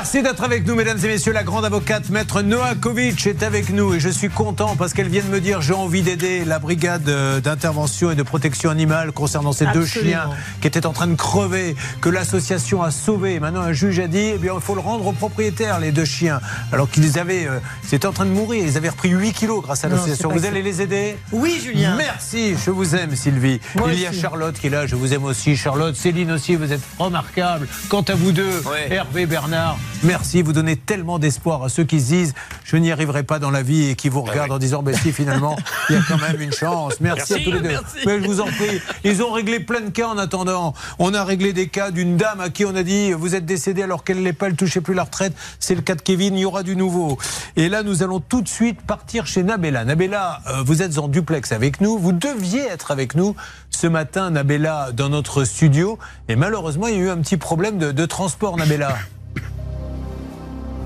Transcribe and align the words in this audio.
Merci 0.00 0.22
d'être 0.22 0.44
avec 0.44 0.64
nous, 0.64 0.76
mesdames 0.76 0.98
et 1.02 1.08
messieurs. 1.08 1.32
La 1.32 1.42
grande 1.42 1.64
avocate, 1.64 2.08
maître 2.10 2.40
Noakovic, 2.40 3.26
est 3.26 3.42
avec 3.42 3.70
nous 3.70 3.94
et 3.94 4.00
je 4.00 4.08
suis 4.08 4.28
content 4.28 4.76
parce 4.76 4.92
qu'elle 4.92 5.08
vient 5.08 5.24
de 5.24 5.28
me 5.28 5.40
dire 5.40 5.60
j'ai 5.60 5.74
envie 5.74 6.02
d'aider 6.02 6.44
la 6.44 6.60
brigade 6.60 7.08
euh, 7.08 7.40
d'intervention 7.40 8.12
et 8.12 8.14
de 8.14 8.22
protection 8.22 8.70
animale 8.70 9.10
concernant 9.10 9.52
ces 9.52 9.66
deux 9.66 9.84
chiens 9.84 10.30
qui 10.60 10.68
étaient 10.68 10.86
en 10.86 10.92
train 10.92 11.08
de 11.08 11.16
crever, 11.16 11.74
que 12.00 12.08
l'association 12.10 12.80
a 12.80 12.92
sauvé. 12.92 13.40
Maintenant, 13.40 13.62
un 13.62 13.72
juge 13.72 13.98
a 13.98 14.06
dit 14.06 14.34
eh 14.34 14.38
bien, 14.38 14.52
il 14.54 14.60
faut 14.60 14.76
le 14.76 14.80
rendre 14.80 15.04
aux 15.04 15.12
propriétaires, 15.12 15.80
les 15.80 15.90
deux 15.90 16.04
chiens. 16.04 16.40
Alors 16.70 16.88
qu'ils 16.88 17.18
avaient, 17.18 17.48
euh, 17.48 17.58
étaient 17.92 18.06
en 18.06 18.12
train 18.12 18.26
de 18.26 18.30
mourir. 18.30 18.64
Ils 18.64 18.76
avaient 18.76 18.90
repris 18.90 19.08
8 19.08 19.32
kilos 19.32 19.64
grâce 19.64 19.84
à 19.84 19.88
l'association. 19.88 20.30
Vous 20.30 20.46
allez 20.46 20.62
les 20.62 20.80
aider 20.80 21.16
Oui, 21.32 21.60
Julien. 21.60 21.96
Merci, 21.96 22.54
je 22.64 22.70
vous 22.70 22.94
aime, 22.94 23.16
Sylvie. 23.16 23.58
il 23.88 24.00
y 24.00 24.06
a 24.06 24.12
Charlotte 24.12 24.54
qui 24.54 24.68
est 24.68 24.70
là, 24.70 24.86
je 24.86 24.94
vous 24.94 25.12
aime 25.12 25.24
aussi. 25.24 25.56
Charlotte, 25.56 25.96
Céline 25.96 26.30
aussi, 26.30 26.54
vous 26.54 26.72
êtes 26.72 26.82
remarquable. 27.00 27.66
Quant 27.88 28.02
à 28.02 28.14
vous 28.14 28.30
deux, 28.30 28.62
Hervé, 28.90 29.26
Bernard, 29.26 29.76
Merci, 30.04 30.42
vous 30.42 30.52
donnez 30.52 30.76
tellement 30.76 31.18
d'espoir 31.18 31.64
à 31.64 31.68
ceux 31.68 31.82
qui 31.82 32.00
se 32.00 32.06
disent 32.06 32.34
je 32.62 32.76
n'y 32.76 32.92
arriverai 32.92 33.24
pas 33.24 33.40
dans 33.40 33.50
la 33.50 33.62
vie 33.62 33.88
et 33.90 33.96
qui 33.96 34.08
vous 34.08 34.22
regardent 34.22 34.52
en 34.52 34.58
disant 34.58 34.80
ben 34.80 34.94
si 34.94 35.12
finalement 35.12 35.56
il 35.88 35.96
y 35.96 35.98
a 35.98 36.02
quand 36.06 36.18
même 36.18 36.40
une 36.40 36.52
chance. 36.52 37.00
Merci, 37.00 37.34
à 37.34 37.38
tous 37.38 37.50
les 37.50 37.60
deux. 37.60 37.76
Mais 38.06 38.20
je 38.20 38.26
vous 38.26 38.40
en 38.40 38.46
prie, 38.46 38.80
ils 39.02 39.22
ont 39.24 39.32
réglé 39.32 39.58
plein 39.58 39.80
de 39.80 39.90
cas 39.90 40.06
en 40.06 40.16
attendant. 40.16 40.72
On 41.00 41.14
a 41.14 41.24
réglé 41.24 41.52
des 41.52 41.66
cas 41.66 41.90
d'une 41.90 42.16
dame 42.16 42.40
à 42.40 42.48
qui 42.48 42.64
on 42.64 42.76
a 42.76 42.84
dit 42.84 43.12
vous 43.12 43.34
êtes 43.34 43.44
décédé 43.44 43.82
alors 43.82 44.04
qu'elle 44.04 44.22
n'est 44.22 44.32
pas, 44.32 44.46
elle 44.46 44.54
touchait 44.54 44.80
plus 44.80 44.94
la 44.94 45.02
retraite. 45.02 45.32
C'est 45.58 45.74
le 45.74 45.82
cas 45.82 45.96
de 45.96 46.02
Kevin, 46.02 46.36
il 46.36 46.42
y 46.42 46.44
aura 46.44 46.62
du 46.62 46.76
nouveau. 46.76 47.18
Et 47.56 47.68
là 47.68 47.82
nous 47.82 48.04
allons 48.04 48.20
tout 48.20 48.40
de 48.40 48.48
suite 48.48 48.80
partir 48.82 49.26
chez 49.26 49.42
Nabella. 49.42 49.84
Nabella, 49.84 50.42
euh, 50.46 50.62
vous 50.64 50.80
êtes 50.80 50.98
en 50.98 51.08
duplex 51.08 51.50
avec 51.50 51.80
nous, 51.80 51.98
vous 51.98 52.12
deviez 52.12 52.64
être 52.66 52.92
avec 52.92 53.16
nous 53.16 53.34
ce 53.70 53.88
matin, 53.88 54.30
Nabella, 54.30 54.90
dans 54.92 55.08
notre 55.08 55.44
studio. 55.44 55.98
Et 56.28 56.36
malheureusement, 56.36 56.86
il 56.86 56.94
y 56.94 56.98
a 56.98 57.00
eu 57.00 57.10
un 57.10 57.18
petit 57.18 57.36
problème 57.36 57.78
de, 57.78 57.90
de 57.90 58.06
transport, 58.06 58.56
Nabella. 58.56 58.96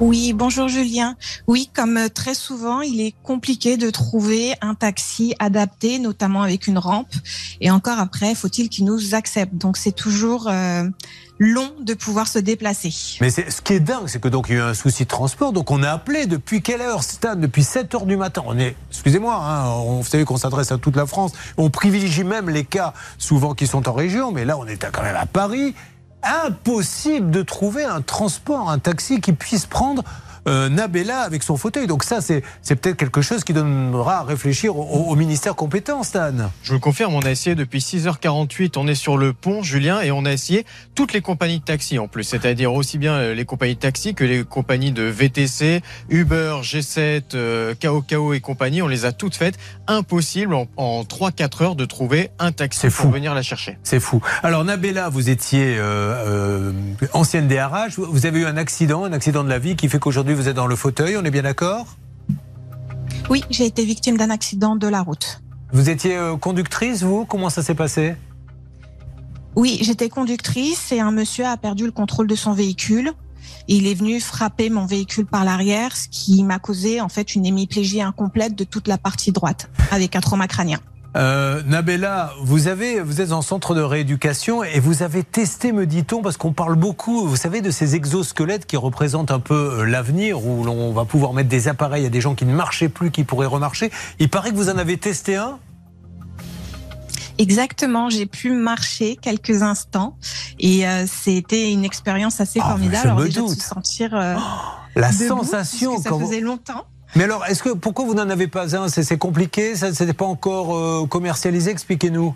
Oui, 0.03 0.33
bonjour 0.33 0.67
Julien. 0.67 1.15
Oui, 1.47 1.71
comme 1.73 1.97
euh, 1.97 2.09
très 2.09 2.35
souvent, 2.35 2.81
il 2.81 3.01
est 3.01 3.15
compliqué 3.23 3.77
de 3.77 3.89
trouver 3.89 4.53
un 4.61 4.75
taxi 4.75 5.33
adapté, 5.39 6.01
notamment 6.01 6.43
avec 6.43 6.67
une 6.67 6.77
rampe. 6.77 7.15
Et 7.61 7.71
encore 7.71 8.01
après, 8.01 8.35
faut-il 8.35 8.69
qu'il 8.69 8.85
nous 8.85 9.15
accepte. 9.15 9.55
Donc 9.55 9.77
c'est 9.77 9.93
toujours 9.93 10.49
euh, 10.49 10.89
long 11.39 11.71
de 11.81 11.95
pouvoir 11.95 12.27
se 12.27 12.41
déplacer. 12.41 12.93
Mais 13.21 13.31
ce 13.31 13.61
qui 13.61 13.75
est 13.75 13.81
dingue, 13.81 14.09
c'est 14.09 14.21
que 14.21 14.27
donc 14.27 14.47
il 14.49 14.57
y 14.57 14.59
a 14.59 14.59
eu 14.59 14.63
un 14.63 14.75
souci 14.75 15.05
de 15.05 15.09
transport. 15.09 15.53
Donc 15.53 15.71
on 15.71 15.85
a 15.85 15.91
appelé 15.91 16.27
depuis 16.27 16.63
quelle 16.63 16.81
heure, 16.81 17.05
Stan 17.05 17.37
Depuis 17.37 17.63
7 17.63 17.95
heures 17.95 18.07
du 18.07 18.17
matin. 18.17 18.43
On 18.45 18.59
est, 18.59 18.75
excusez-moi, 18.91 19.37
hein, 19.37 19.69
on, 19.69 20.01
vous 20.01 20.09
savez 20.09 20.25
qu'on 20.25 20.37
s'adresse 20.37 20.73
à 20.73 20.79
toute 20.79 20.97
la 20.97 21.07
France. 21.07 21.31
On 21.57 21.71
privilégie 21.71 22.25
même 22.25 22.51
les 22.51 22.65
cas 22.65 22.93
souvent 23.19 23.55
qui 23.55 23.69
sont 23.69 23.89
en 23.89 23.93
région, 23.93 24.33
mais 24.33 24.45
là 24.45 24.59
on 24.59 24.67
est 24.67 24.85
quand 24.85 25.05
même 25.05 25.15
à 25.15 25.27
Paris 25.27 25.77
impossible 26.23 27.31
de 27.31 27.43
trouver 27.43 27.85
un 27.85 28.01
transport, 28.01 28.71
un 28.71 28.79
taxi 28.79 29.21
qui 29.21 29.33
puisse 29.33 29.67
prendre 29.67 30.03
euh, 30.49 30.69
Nabella 30.69 31.21
avec 31.21 31.43
son 31.43 31.57
fauteuil. 31.57 31.87
Donc 31.87 32.05
ça, 32.05 32.21
c'est 32.21 32.43
peut-être 32.67 32.97
quelque 32.97 33.23
chose 33.23 33.45
qui 33.45 33.53
donnera 33.53 34.19
à 34.19 34.23
réfléchir 34.23 34.77
au, 34.77 35.15
ministère 35.15 35.55
compétent, 35.55 36.03
Stan. 36.03 36.33
Je 36.63 36.73
vous 36.73 36.81
confirme, 36.81 37.15
on 37.15 37.21
a 37.21 37.31
essayé 37.31 37.55
depuis 37.55 37.79
6h48, 37.79 38.73
on 38.77 38.87
est 38.87 38.95
sur 38.95 39.17
le 39.17 39.33
pont, 39.33 39.63
Julien, 39.63 40.01
et 40.01 40.11
on 40.11 40.25
a 40.25 40.33
essayé 40.33 40.65
toutes 40.95 41.13
les 41.13 41.21
compagnies 41.21 41.61
de 41.61 41.65
taxi 41.65 41.99
en 41.99 42.09
plus, 42.09 42.25
c'est-à-dire 42.25 42.73
aussi 42.73 42.99
bien 42.99 43.15
euh, 43.15 43.35
les 43.35 43.45
compagnies 43.45 43.75
de 43.75 43.81
taxi 43.81 44.15
que 44.15 44.25
les 44.25 44.45
compagnies 44.45 44.93
de 44.93 45.03
VTC, 45.03 45.83
Uber, 46.09 46.57
G7, 46.63 47.23
euh, 47.35 47.75
KOKO 47.81 48.33
et 48.33 48.41
compagnie, 48.41 48.83
on 48.83 48.89
les 48.89 49.05
a 49.05 49.13
toutes 49.13 49.37
faites. 49.37 49.59
Impossible 49.87 50.55
en, 50.55 51.03
3-4 51.03 51.63
heures 51.63 51.77
de 51.77 51.85
trouver 51.85 52.31
un 52.39 52.53
taxi 52.53 52.89
pour 52.89 53.11
venir 53.11 53.35
la 53.35 53.43
chercher. 53.43 53.79
C'est 53.83 54.01
fou. 54.01 54.23
Alors 54.43 54.65
Nabella, 54.65 55.09
vous 55.09 55.31
étiez 55.31 55.77
euh, 55.79 56.73
ancienne 57.13 57.49
DRH, 57.49 57.99
vous 57.99 58.27
avez 58.27 58.41
eu 58.41 58.47
un 58.47 58.57
accident, 58.57 59.05
un 59.05 59.13
accident 59.13 59.45
de 59.45 59.49
la 59.49 59.59
vie 59.59 59.77
qui 59.77 59.89
fait 59.89 59.99
qu'aujourd'hui 59.99 60.32
vous 60.35 60.49
êtes 60.49 60.57
dans 60.57 60.67
le 60.67 60.77
fauteuil, 60.77 61.17
on 61.17 61.25
est 61.25 61.31
bien 61.31 61.43
d'accord? 61.43 61.87
Oui, 63.31 63.45
j'ai 63.51 63.67
été 63.67 63.85
victime 63.85 64.17
d'un 64.17 64.31
accident 64.31 64.77
de 64.77 64.87
la 64.89 65.03
route. 65.03 65.41
Vous 65.73 65.89
étiez 65.89 66.17
euh, 66.17 66.37
conductrice, 66.37 67.03
vous? 67.03 67.25
Comment 67.25 67.51
ça 67.51 67.63
s'est 67.63 67.75
passé? 67.75 68.15
Oui, 69.55 69.79
j'étais 69.83 70.09
conductrice 70.09 70.93
et 70.93 71.01
un 71.01 71.11
monsieur 71.11 71.47
a 71.47 71.57
perdu 71.57 71.85
le 71.85 71.93
contrôle 71.93 72.27
de 72.27 72.35
son 72.35 72.53
véhicule. 72.53 73.13
Il 73.69 73.87
est 73.87 73.95
venu 73.95 74.21
frapper 74.21 74.71
mon 74.71 74.87
véhicule 74.87 75.27
par 75.27 75.45
l'arrière, 75.45 75.97
ce 75.97 76.09
qui 76.09 76.43
m'a 76.43 76.59
causé 76.59 77.01
en 77.01 77.09
fait 77.09 77.35
une 77.35 77.47
hémiplégie 77.47 78.03
incomplète 78.03 78.55
de 78.55 78.65
toute 78.65 78.89
la 78.89 78.99
partie 78.99 79.33
droite, 79.33 79.71
avec 79.91 80.17
un 80.17 80.21
trauma 80.21 80.49
crânien. 80.49 80.81
Euh, 81.15 81.63
Nabella, 81.67 82.33
vous 82.41 82.69
avez, 82.69 83.01
vous 83.01 83.21
êtes 83.21 83.33
en 83.33 83.43
centre 83.43 83.75
de 83.75 83.83
rééducation 83.83 84.65
et 84.65 84.81
vous 84.81 85.03
avez 85.03 85.23
testé, 85.25 85.73
me 85.73 85.87
dit-on, 85.87 86.23
parce 86.23 86.39
qu'on 86.39 86.53
parle 86.53 86.75
beaucoup, 86.75 87.27
vous 87.27 87.37
savez, 87.37 87.61
de 87.61 87.71
ces 87.71 87.95
exosquelettes 87.95 88.65
qui 88.65 88.79
représentent 88.79 89.31
un 89.31 89.41
peu 89.41 89.81
euh, 89.81 89.85
l'avenir, 89.85 90.47
où 90.47 90.65
l'on 90.65 90.93
va 90.93 91.05
pouvoir 91.05 91.35
mettre 91.35 91.51
des 91.51 91.69
appareils 91.69 92.07
à 92.07 92.09
des 92.09 92.23
gens 92.23 92.35
qui 92.35 92.47
ne 92.47 92.55
marchaient 92.55 92.89
plus, 92.89 93.11
qui 93.11 93.25
pourraient 93.25 93.47
remarcher. 93.47 93.91
Il 94.19 94.31
paraît 94.31 94.51
que 94.51 94.57
vous 94.57 94.71
en 94.71 94.79
avez 94.79 94.97
testé 94.97 95.37
un? 95.37 95.59
Exactement, 97.39 98.09
j'ai 98.09 98.27
pu 98.27 98.53
marcher 98.53 99.17
quelques 99.17 99.63
instants 99.63 100.17
et 100.59 100.87
euh, 100.87 101.07
c'était 101.07 101.73
une 101.73 101.85
expérience 101.85 102.41
assez 102.41 102.61
ah, 102.63 102.69
formidable. 102.69 103.09
Alors 103.09 103.23
déjà 103.23 103.43
de 103.43 103.49
se 103.49 103.61
sentir 103.61 104.15
euh, 104.15 104.37
oh, 104.39 104.41
la 104.97 105.13
sensation, 105.13 106.01
ça 106.01 106.11
faisait 106.11 106.41
longtemps. 106.41 106.85
Mais 107.15 107.25
alors, 107.25 107.45
est-ce 107.47 107.63
que 107.63 107.71
pourquoi 107.71 108.05
vous 108.05 108.15
n'en 108.15 108.31
avez 108.31 108.49
pas 108.49 108.77
un? 108.77 108.89
C'est 108.89 109.19
compliqué, 109.19 109.77
ça 109.77 109.91
n'était 109.91 110.13
pas 110.13 110.25
encore 110.25 110.77
euh, 110.77 111.07
commercialisé? 111.07 111.71
Expliquez-nous. 111.71 112.35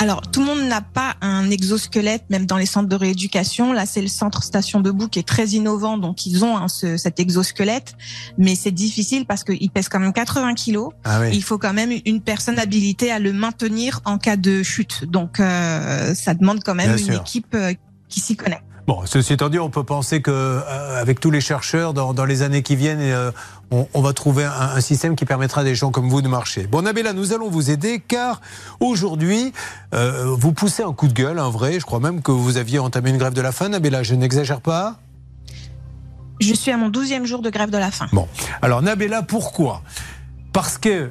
Alors, 0.00 0.22
tout 0.22 0.40
le 0.40 0.46
monde 0.46 0.62
n'a 0.62 0.80
pas 0.80 1.16
un 1.20 1.50
exosquelette, 1.50 2.24
même 2.30 2.46
dans 2.46 2.56
les 2.56 2.64
centres 2.64 2.88
de 2.88 2.96
rééducation. 2.96 3.74
Là, 3.74 3.84
c'est 3.84 4.00
le 4.00 4.08
centre 4.08 4.42
Station 4.42 4.80
Debout 4.80 5.08
qui 5.08 5.18
est 5.18 5.28
très 5.28 5.48
innovant, 5.48 5.98
donc 5.98 6.24
ils 6.24 6.42
ont 6.42 6.66
cet 6.68 7.20
exosquelette, 7.20 7.96
mais 8.38 8.54
c'est 8.54 8.70
difficile 8.70 9.26
parce 9.26 9.44
qu'il 9.44 9.70
pèse 9.70 9.90
quand 9.90 10.00
même 10.00 10.14
80 10.14 10.54
kilos. 10.54 10.94
Ah 11.04 11.28
Il 11.28 11.42
faut 11.42 11.58
quand 11.58 11.74
même 11.74 11.92
une 12.06 12.22
personne 12.22 12.58
habilitée 12.58 13.12
à 13.12 13.18
le 13.18 13.34
maintenir 13.34 14.00
en 14.06 14.16
cas 14.16 14.36
de 14.36 14.62
chute. 14.62 15.04
Donc, 15.04 15.38
euh, 15.38 16.14
ça 16.14 16.32
demande 16.32 16.64
quand 16.64 16.74
même 16.74 16.96
une 16.96 17.12
équipe 17.12 17.54
euh, 17.54 17.74
qui 18.08 18.20
s'y 18.20 18.36
connaît. 18.36 18.62
Bon, 18.86 19.02
ceci 19.04 19.32
étant 19.32 19.48
dit, 19.48 19.58
on 19.58 19.70
peut 19.70 19.84
penser 19.84 20.22
que 20.22 20.30
euh, 20.30 21.00
avec 21.00 21.20
tous 21.20 21.30
les 21.30 21.40
chercheurs 21.40 21.94
dans, 21.94 22.24
les 22.24 22.42
années 22.42 22.62
qui 22.62 22.76
viennent, 22.76 23.00
euh, 23.00 23.30
on, 23.70 24.00
va 24.00 24.12
trouver 24.12 24.44
un, 24.44 24.80
système 24.80 25.16
qui 25.16 25.24
permettra 25.24 25.60
à 25.60 25.64
des 25.64 25.74
gens 25.74 25.90
comme 25.90 26.08
vous 26.08 26.22
de 26.22 26.28
marcher. 26.28 26.66
Bon, 26.66 26.82
Nabella, 26.82 27.12
nous 27.12 27.32
allons 27.32 27.48
vous 27.48 27.70
aider 27.70 28.02
car 28.06 28.40
aujourd'hui, 28.80 29.52
euh, 29.94 30.34
vous 30.36 30.52
poussez 30.52 30.82
un 30.82 30.92
coup 30.92 31.08
de 31.08 31.12
gueule, 31.12 31.38
un 31.38 31.50
vrai. 31.50 31.78
Je 31.78 31.86
crois 31.86 32.00
même 32.00 32.22
que 32.22 32.32
vous 32.32 32.56
aviez 32.56 32.78
entamé 32.78 33.10
une 33.10 33.18
grève 33.18 33.34
de 33.34 33.40
la 33.40 33.52
faim. 33.52 33.68
Nabella, 33.68 34.02
je 34.02 34.14
n'exagère 34.14 34.60
pas. 34.60 34.96
Je 36.40 36.54
suis 36.54 36.70
à 36.70 36.76
mon 36.76 36.88
douzième 36.88 37.26
jour 37.26 37.42
de 37.42 37.50
grève 37.50 37.70
de 37.70 37.78
la 37.78 37.90
faim. 37.90 38.08
Bon, 38.12 38.26
alors 38.62 38.82
Nabella, 38.82 39.22
pourquoi? 39.22 39.82
Parce 40.52 40.78
que 40.78 41.10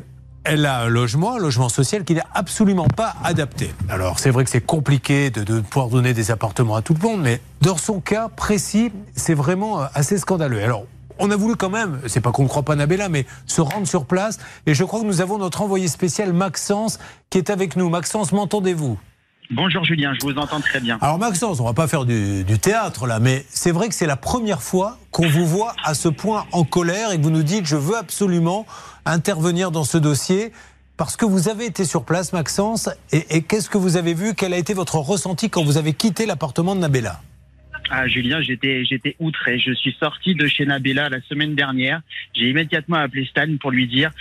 elle 0.49 0.65
a 0.65 0.81
un 0.81 0.87
logement, 0.87 1.35
un 1.35 1.37
logement 1.37 1.69
social 1.69 2.03
qui 2.03 2.15
n'est 2.15 2.23
absolument 2.33 2.87
pas 2.87 3.13
adapté. 3.23 3.71
Alors 3.87 4.17
c'est 4.17 4.31
vrai 4.31 4.43
que 4.43 4.49
c'est 4.49 4.65
compliqué 4.65 5.29
de, 5.29 5.59
pouvoir 5.59 5.89
donner 5.89 6.15
des 6.15 6.31
appartements 6.31 6.75
à 6.75 6.81
tout 6.81 6.95
le 6.95 7.07
monde, 7.07 7.21
mais 7.21 7.39
dans 7.61 7.77
son 7.77 7.99
cas 7.99 8.29
précis, 8.29 8.91
c'est 9.15 9.35
vraiment 9.35 9.79
euh, 9.79 9.85
assez 9.93 10.17
scandaleux. 10.17 10.63
Alors 10.63 10.85
on 11.19 11.29
a 11.29 11.35
voulu 11.35 11.55
quand 11.55 11.69
même, 11.69 11.99
c'est 12.07 12.19
pas 12.19 12.31
qu'on 12.31 12.43
ne 12.43 12.47
croit 12.47 12.63
pas 12.63 12.75
Nabella, 12.75 13.09
mais 13.09 13.27
se 13.45 13.61
rendre 13.61 13.85
sur 13.85 14.05
place. 14.05 14.39
Et 14.65 14.73
je 14.73 14.83
crois 14.83 15.01
que 15.01 15.05
nous 15.05 15.21
avons 15.21 15.37
notre 15.37 15.61
envoyé 15.61 15.87
spécial 15.87 16.33
Maxence 16.33 16.97
qui 17.29 17.37
est 17.37 17.51
avec 17.51 17.75
nous. 17.75 17.89
Maxence, 17.89 18.31
m'entendez-vous? 18.31 18.97
Bonjour 19.51 19.83
Julien, 19.83 20.13
je 20.13 20.25
vous 20.25 20.37
entends 20.37 20.59
très 20.59 20.79
bien. 20.79 20.99
Alors 21.01 21.17
Maxence, 21.17 21.59
on 21.59 21.65
va 21.65 21.73
pas 21.73 21.87
faire 21.87 22.05
du, 22.05 22.43
du 22.43 22.59
théâtre 22.59 23.07
là, 23.07 23.19
mais 23.19 23.43
c'est 23.49 23.71
vrai 23.71 23.87
que 23.87 23.95
c'est 23.95 24.05
la 24.05 24.15
première 24.15 24.61
fois 24.61 24.99
qu'on 25.09 25.27
vous 25.27 25.45
voit 25.45 25.73
à 25.83 25.95
ce 25.95 26.07
point 26.07 26.45
en 26.51 26.63
colère 26.63 27.11
et 27.11 27.17
que 27.17 27.23
vous 27.23 27.31
nous 27.31 27.41
dites 27.41 27.65
je 27.65 27.75
veux 27.75 27.97
absolument 27.97 28.67
intervenir 29.05 29.71
dans 29.71 29.83
ce 29.83 29.97
dossier 29.97 30.51
parce 30.99 31.15
que 31.15 31.25
vous 31.25 31.47
avez 31.47 31.65
été 31.65 31.85
sur 31.85 32.03
place, 32.03 32.33
Maxence, 32.33 32.89
et, 33.13 33.41
qu'est-ce 33.41 33.69
que 33.69 33.77
vous 33.77 33.95
avez 33.95 34.13
vu? 34.13 34.33
Quel 34.35 34.53
a 34.53 34.57
été 34.57 34.73
votre 34.73 34.97
ressenti 34.97 35.49
quand 35.49 35.63
vous 35.63 35.77
avez 35.77 35.93
quitté 35.93 36.25
l'appartement 36.25 36.75
de 36.75 36.81
Nabella? 36.81 37.21
Ah, 37.89 38.05
Julien, 38.09 38.41
j'étais, 38.41 38.83
j'étais 38.83 39.15
outré. 39.17 39.59
Je 39.59 39.71
suis 39.71 39.95
sorti 39.97 40.35
de 40.35 40.45
chez 40.45 40.65
Nabella 40.65 41.07
la 41.07 41.21
semaine 41.21 41.55
dernière. 41.55 42.01
J'ai 42.35 42.49
immédiatement 42.49 42.97
appelé 42.97 43.25
Stan 43.25 43.47
pour 43.61 43.71
lui 43.71 43.87
dire 43.87 44.11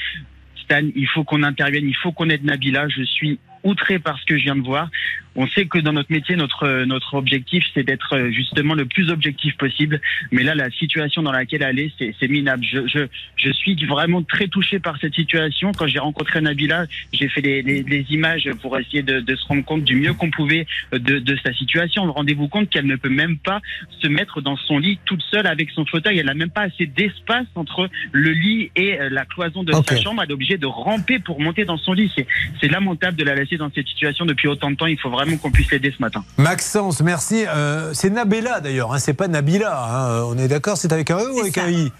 Stan, 0.62 0.82
il 0.94 1.08
faut 1.08 1.24
qu'on 1.24 1.42
intervienne, 1.42 1.88
il 1.88 1.96
faut 1.96 2.12
qu'on 2.12 2.28
aide 2.28 2.44
Nabila. 2.44 2.88
Je 2.88 3.02
suis 3.02 3.40
outré 3.64 3.98
par 3.98 4.16
ce 4.20 4.24
que 4.24 4.38
je 4.38 4.44
viens 4.44 4.56
de 4.56 4.62
voir. 4.62 4.88
On 5.36 5.46
sait 5.48 5.66
que 5.66 5.78
dans 5.78 5.92
notre 5.92 6.10
métier, 6.10 6.36
notre 6.36 6.84
notre 6.84 7.14
objectif, 7.14 7.64
c'est 7.74 7.84
d'être 7.84 8.16
euh, 8.16 8.30
justement 8.30 8.74
le 8.74 8.86
plus 8.86 9.10
objectif 9.10 9.56
possible. 9.56 10.00
Mais 10.32 10.42
là, 10.42 10.54
la 10.54 10.70
situation 10.70 11.22
dans 11.22 11.32
laquelle 11.32 11.62
elle 11.62 11.78
est, 11.78 11.92
c'est 11.98 12.28
minable. 12.28 12.64
Je, 12.64 12.86
je, 12.86 13.06
je 13.36 13.50
suis 13.50 13.74
vraiment 13.86 14.22
très 14.22 14.48
touché 14.48 14.78
par 14.78 14.98
cette 15.00 15.14
situation. 15.14 15.72
Quand 15.72 15.86
j'ai 15.86 15.98
rencontré 15.98 16.40
Nabila, 16.40 16.86
j'ai 17.12 17.28
fait 17.28 17.40
les, 17.40 17.62
les, 17.62 18.06
images 18.10 18.48
pour 18.62 18.78
essayer 18.78 19.02
de, 19.02 19.20
de, 19.20 19.36
se 19.36 19.46
rendre 19.46 19.64
compte 19.64 19.84
du 19.84 19.96
mieux 19.96 20.14
qu'on 20.14 20.30
pouvait 20.30 20.66
de, 20.92 21.18
de 21.18 21.38
sa 21.44 21.52
situation. 21.52 22.10
Rendez-vous 22.10 22.48
compte 22.48 22.70
qu'elle 22.70 22.86
ne 22.86 22.96
peut 22.96 23.08
même 23.08 23.38
pas 23.38 23.60
se 24.00 24.08
mettre 24.08 24.40
dans 24.40 24.56
son 24.56 24.78
lit 24.78 24.98
toute 25.04 25.22
seule 25.30 25.46
avec 25.46 25.70
son 25.70 25.84
fauteuil. 25.84 26.18
Elle 26.18 26.26
n'a 26.26 26.34
même 26.34 26.50
pas 26.50 26.62
assez 26.62 26.86
d'espace 26.86 27.46
entre 27.54 27.88
le 28.12 28.30
lit 28.30 28.70
et 28.76 28.98
euh, 29.00 29.08
la 29.10 29.24
cloison 29.24 29.62
de 29.62 29.72
sa 29.72 30.00
chambre. 30.00 30.22
Elle 30.22 30.30
est 30.30 30.34
obligée 30.34 30.58
de 30.58 30.66
ramper 30.66 31.18
pour 31.18 31.40
monter 31.40 31.64
dans 31.64 31.78
son 31.78 31.92
lit. 31.92 32.12
C'est 32.60 32.68
lamentable 32.68 33.16
de 33.16 33.24
la 33.24 33.34
laisser 33.34 33.56
dans 33.56 33.70
cette 33.74 33.88
situation 33.88 34.24
depuis 34.24 34.48
autant 34.48 34.70
de 34.70 34.76
temps. 34.76 34.86
Il 34.86 34.98
faut 34.98 35.10
vraiment 35.10 35.27
qu'on 35.36 35.50
puisse 35.50 35.70
l'aider 35.70 35.92
ce 35.96 36.02
matin. 36.02 36.24
Maxence, 36.36 37.00
merci. 37.00 37.44
Euh, 37.46 37.92
c'est 37.92 38.10
Nabella 38.10 38.60
d'ailleurs, 38.60 38.92
hein, 38.92 38.98
c'est 38.98 39.14
pas 39.14 39.28
Nabila. 39.28 39.84
Hein. 39.84 40.24
On 40.26 40.38
est 40.38 40.48
d'accord, 40.48 40.76
c'est 40.76 40.92
avec 40.92 41.10
un 41.10 41.18
E 41.18 41.30
ou 41.32 41.40
avec 41.40 41.58
un 41.58 41.68
I 41.68 41.92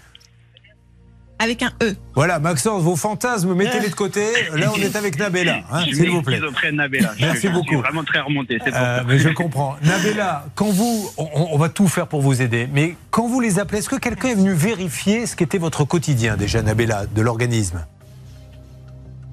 avec 1.39 1.63
un 1.63 1.71
E. 1.81 1.95
Voilà, 2.15 2.39
Maxence, 2.39 2.83
vos 2.83 2.97
fantasmes, 2.97 3.53
mettez-les 3.53 3.89
de 3.89 3.95
côté. 3.95 4.21
Là, 4.55 4.71
on 4.75 4.79
est 4.79 4.95
avec 4.95 5.17
Nabella, 5.17 5.61
hein, 5.71 5.85
s'il 5.85 6.09
vous 6.09 6.21
plaît. 6.21 6.41
Nabella. 6.71 7.13
Merci 7.19 7.47
beaucoup. 7.47 7.67
Je 7.67 7.75
suis 7.75 7.81
vraiment 7.81 8.03
très 8.03 8.19
remonté. 8.19 8.59
Euh, 8.67 9.03
mais 9.07 9.17
je 9.17 9.29
comprends. 9.29 9.77
Nabella, 9.83 10.45
quand 10.55 10.69
vous, 10.69 11.09
on, 11.17 11.57
va 11.57 11.69
tout 11.69 11.87
faire 11.87 12.07
pour 12.07 12.21
vous 12.21 12.41
aider, 12.41 12.67
mais 12.71 12.95
quand 13.09 13.27
vous 13.27 13.39
les 13.39 13.57
appelez, 13.57 13.79
est-ce 13.79 13.89
que 13.89 13.95
quelqu'un 13.95 14.29
est 14.29 14.35
venu 14.35 14.53
vérifier 14.53 15.25
ce 15.25 15.35
qu'était 15.35 15.57
votre 15.57 15.85
quotidien 15.85 16.35
déjà, 16.35 16.61
Nabella, 16.61 17.05
de 17.05 17.21
l'organisme? 17.21 17.85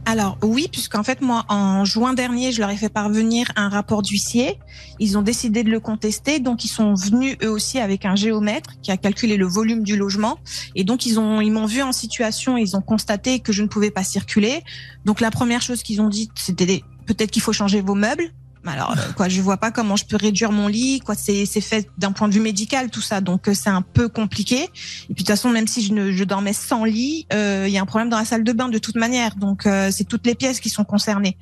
Alors 0.08 0.38
oui, 0.42 0.68
puisqu'en 0.70 1.02
fait 1.02 1.20
moi 1.20 1.44
en 1.48 1.84
juin 1.84 2.14
dernier, 2.14 2.52
je 2.52 2.60
leur 2.60 2.70
ai 2.70 2.76
fait 2.76 2.88
parvenir 2.88 3.50
un 3.56 3.68
rapport 3.68 4.02
d'huissier. 4.02 4.56
Ils 5.00 5.18
ont 5.18 5.22
décidé 5.22 5.64
de 5.64 5.68
le 5.68 5.80
contester, 5.80 6.38
donc 6.38 6.64
ils 6.64 6.68
sont 6.68 6.94
venus 6.94 7.36
eux 7.42 7.50
aussi 7.50 7.80
avec 7.80 8.04
un 8.04 8.14
géomètre 8.14 8.80
qui 8.82 8.92
a 8.92 8.96
calculé 8.96 9.36
le 9.36 9.46
volume 9.46 9.82
du 9.82 9.96
logement 9.96 10.38
et 10.76 10.84
donc 10.84 11.06
ils 11.06 11.18
ont 11.18 11.40
ils 11.40 11.50
m'ont 11.50 11.66
vu 11.66 11.82
en 11.82 11.90
situation, 11.90 12.56
ils 12.56 12.76
ont 12.76 12.82
constaté 12.82 13.40
que 13.40 13.52
je 13.52 13.64
ne 13.64 13.68
pouvais 13.68 13.90
pas 13.90 14.04
circuler. 14.04 14.62
Donc 15.04 15.20
la 15.20 15.32
première 15.32 15.60
chose 15.60 15.82
qu'ils 15.82 16.00
ont 16.00 16.08
dit, 16.08 16.30
c'était 16.36 16.84
peut-être 17.06 17.32
qu'il 17.32 17.42
faut 17.42 17.52
changer 17.52 17.80
vos 17.80 17.96
meubles. 17.96 18.30
Alors, 18.68 18.92
euh, 18.92 19.12
quoi, 19.16 19.28
je 19.28 19.40
vois 19.40 19.56
pas 19.56 19.70
comment 19.70 19.96
je 19.96 20.04
peux 20.04 20.16
réduire 20.16 20.52
mon 20.52 20.68
lit. 20.68 21.00
Quoi, 21.00 21.14
c'est 21.14 21.46
fait 21.60 21.88
d'un 21.98 22.12
point 22.12 22.28
de 22.28 22.34
vue 22.34 22.40
médical 22.40 22.90
tout 22.90 23.00
ça, 23.00 23.20
donc 23.20 23.48
euh, 23.48 23.54
c'est 23.54 23.70
un 23.70 23.82
peu 23.82 24.08
compliqué. 24.08 24.64
Et 24.64 24.68
puis 25.14 25.14
de 25.14 25.18
toute 25.18 25.28
façon, 25.28 25.50
même 25.50 25.66
si 25.66 25.82
je, 25.82 25.92
ne, 25.92 26.12
je 26.12 26.24
dormais 26.24 26.52
sans 26.52 26.84
lit, 26.84 27.26
euh, 27.32 27.64
il 27.66 27.72
y 27.72 27.78
a 27.78 27.82
un 27.82 27.86
problème 27.86 28.08
dans 28.08 28.18
la 28.18 28.24
salle 28.24 28.44
de 28.44 28.52
bain 28.52 28.68
de 28.68 28.78
toute 28.78 28.96
manière. 28.96 29.36
Donc 29.36 29.68
c'est 29.90 30.04
toutes 30.08 30.26
les 30.26 30.34
pièces 30.34 30.60
qui 30.60 30.70
sont 30.70 30.84
concernées. 30.84 31.36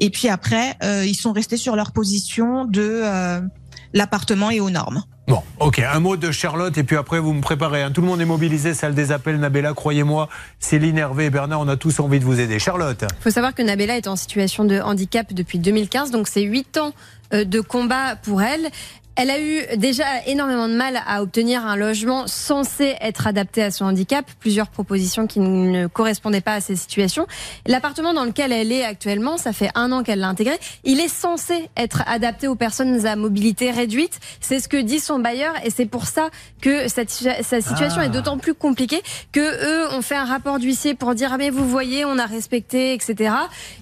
Et 0.00 0.10
puis 0.10 0.28
après, 0.28 0.76
ils 0.82 1.14
sont 1.14 1.32
restés 1.32 1.56
sur 1.56 1.76
leur 1.76 1.92
position 1.92 2.64
de 2.64 3.02
l'appartement 3.92 4.50
est 4.50 4.60
aux 4.60 4.70
normes. 4.70 5.02
Bon, 5.28 5.42
ok, 5.58 5.80
un 5.80 5.98
mot 5.98 6.16
de 6.16 6.30
Charlotte 6.30 6.78
et 6.78 6.84
puis 6.84 6.96
après 6.96 7.18
vous 7.18 7.32
me 7.32 7.40
préparez. 7.40 7.82
Hein. 7.82 7.90
Tout 7.90 8.00
le 8.00 8.06
monde 8.06 8.20
est 8.20 8.26
mobilisé, 8.26 8.74
salle 8.74 8.94
des 8.94 9.10
appels, 9.10 9.38
Nabella, 9.40 9.74
croyez-moi, 9.74 10.28
Céline, 10.60 10.98
Hervé 10.98 11.24
et 11.24 11.30
Bernard, 11.30 11.60
on 11.60 11.68
a 11.68 11.76
tous 11.76 11.98
envie 11.98 12.20
de 12.20 12.24
vous 12.24 12.38
aider. 12.38 12.60
Charlotte 12.60 13.04
Il 13.18 13.22
faut 13.22 13.30
savoir 13.30 13.52
que 13.52 13.62
Nabella 13.62 13.96
est 13.96 14.06
en 14.06 14.14
situation 14.14 14.64
de 14.64 14.80
handicap 14.80 15.32
depuis 15.34 15.58
2015, 15.58 16.12
donc 16.12 16.28
c'est 16.28 16.42
8 16.42 16.78
ans 16.78 16.92
euh, 17.34 17.44
de 17.44 17.60
combat 17.60 18.14
pour 18.14 18.40
elle. 18.40 18.70
Elle 19.16 19.30
a 19.30 19.40
eu 19.40 19.62
déjà 19.78 20.04
énormément 20.26 20.68
de 20.68 20.74
mal 20.74 21.00
à 21.06 21.22
obtenir 21.22 21.64
un 21.64 21.74
logement 21.74 22.26
censé 22.26 22.96
être 23.00 23.26
adapté 23.26 23.62
à 23.62 23.70
son 23.70 23.86
handicap, 23.86 24.26
plusieurs 24.40 24.68
propositions 24.68 25.26
qui 25.26 25.40
ne 25.40 25.86
correspondaient 25.86 26.42
pas 26.42 26.54
à 26.54 26.60
ces 26.60 26.76
situations. 26.76 27.26
L'appartement 27.66 28.12
dans 28.12 28.26
lequel 28.26 28.52
elle 28.52 28.72
est 28.72 28.84
actuellement, 28.84 29.38
ça 29.38 29.54
fait 29.54 29.70
un 29.74 29.90
an 29.90 30.02
qu'elle 30.02 30.18
l'a 30.18 30.28
intégré, 30.28 30.58
il 30.84 31.00
est 31.00 31.08
censé 31.08 31.70
être 31.78 32.02
adapté 32.06 32.46
aux 32.46 32.56
personnes 32.56 33.06
à 33.06 33.16
mobilité 33.16 33.70
réduite. 33.70 34.20
C'est 34.40 34.60
ce 34.60 34.68
que 34.68 34.76
dit 34.76 35.00
son 35.00 35.18
bailleur 35.18 35.54
et 35.64 35.70
c'est 35.70 35.86
pour 35.86 36.06
ça 36.06 36.28
que 36.60 36.86
sa 36.88 37.06
situation 37.06 38.02
est 38.02 38.06
ah. 38.06 38.08
d'autant 38.08 38.36
plus 38.36 38.54
compliquée 38.54 39.02
que 39.32 39.40
eux 39.40 39.94
ont 39.94 40.02
fait 40.02 40.16
un 40.16 40.26
rapport 40.26 40.58
d'huissier 40.58 40.94
pour 40.94 41.14
dire 41.14 41.30
ah 41.32 41.38
mais 41.38 41.48
vous 41.48 41.66
voyez 41.66 42.04
on 42.04 42.18
a 42.18 42.26
respecté 42.26 42.92
etc. 42.92 43.32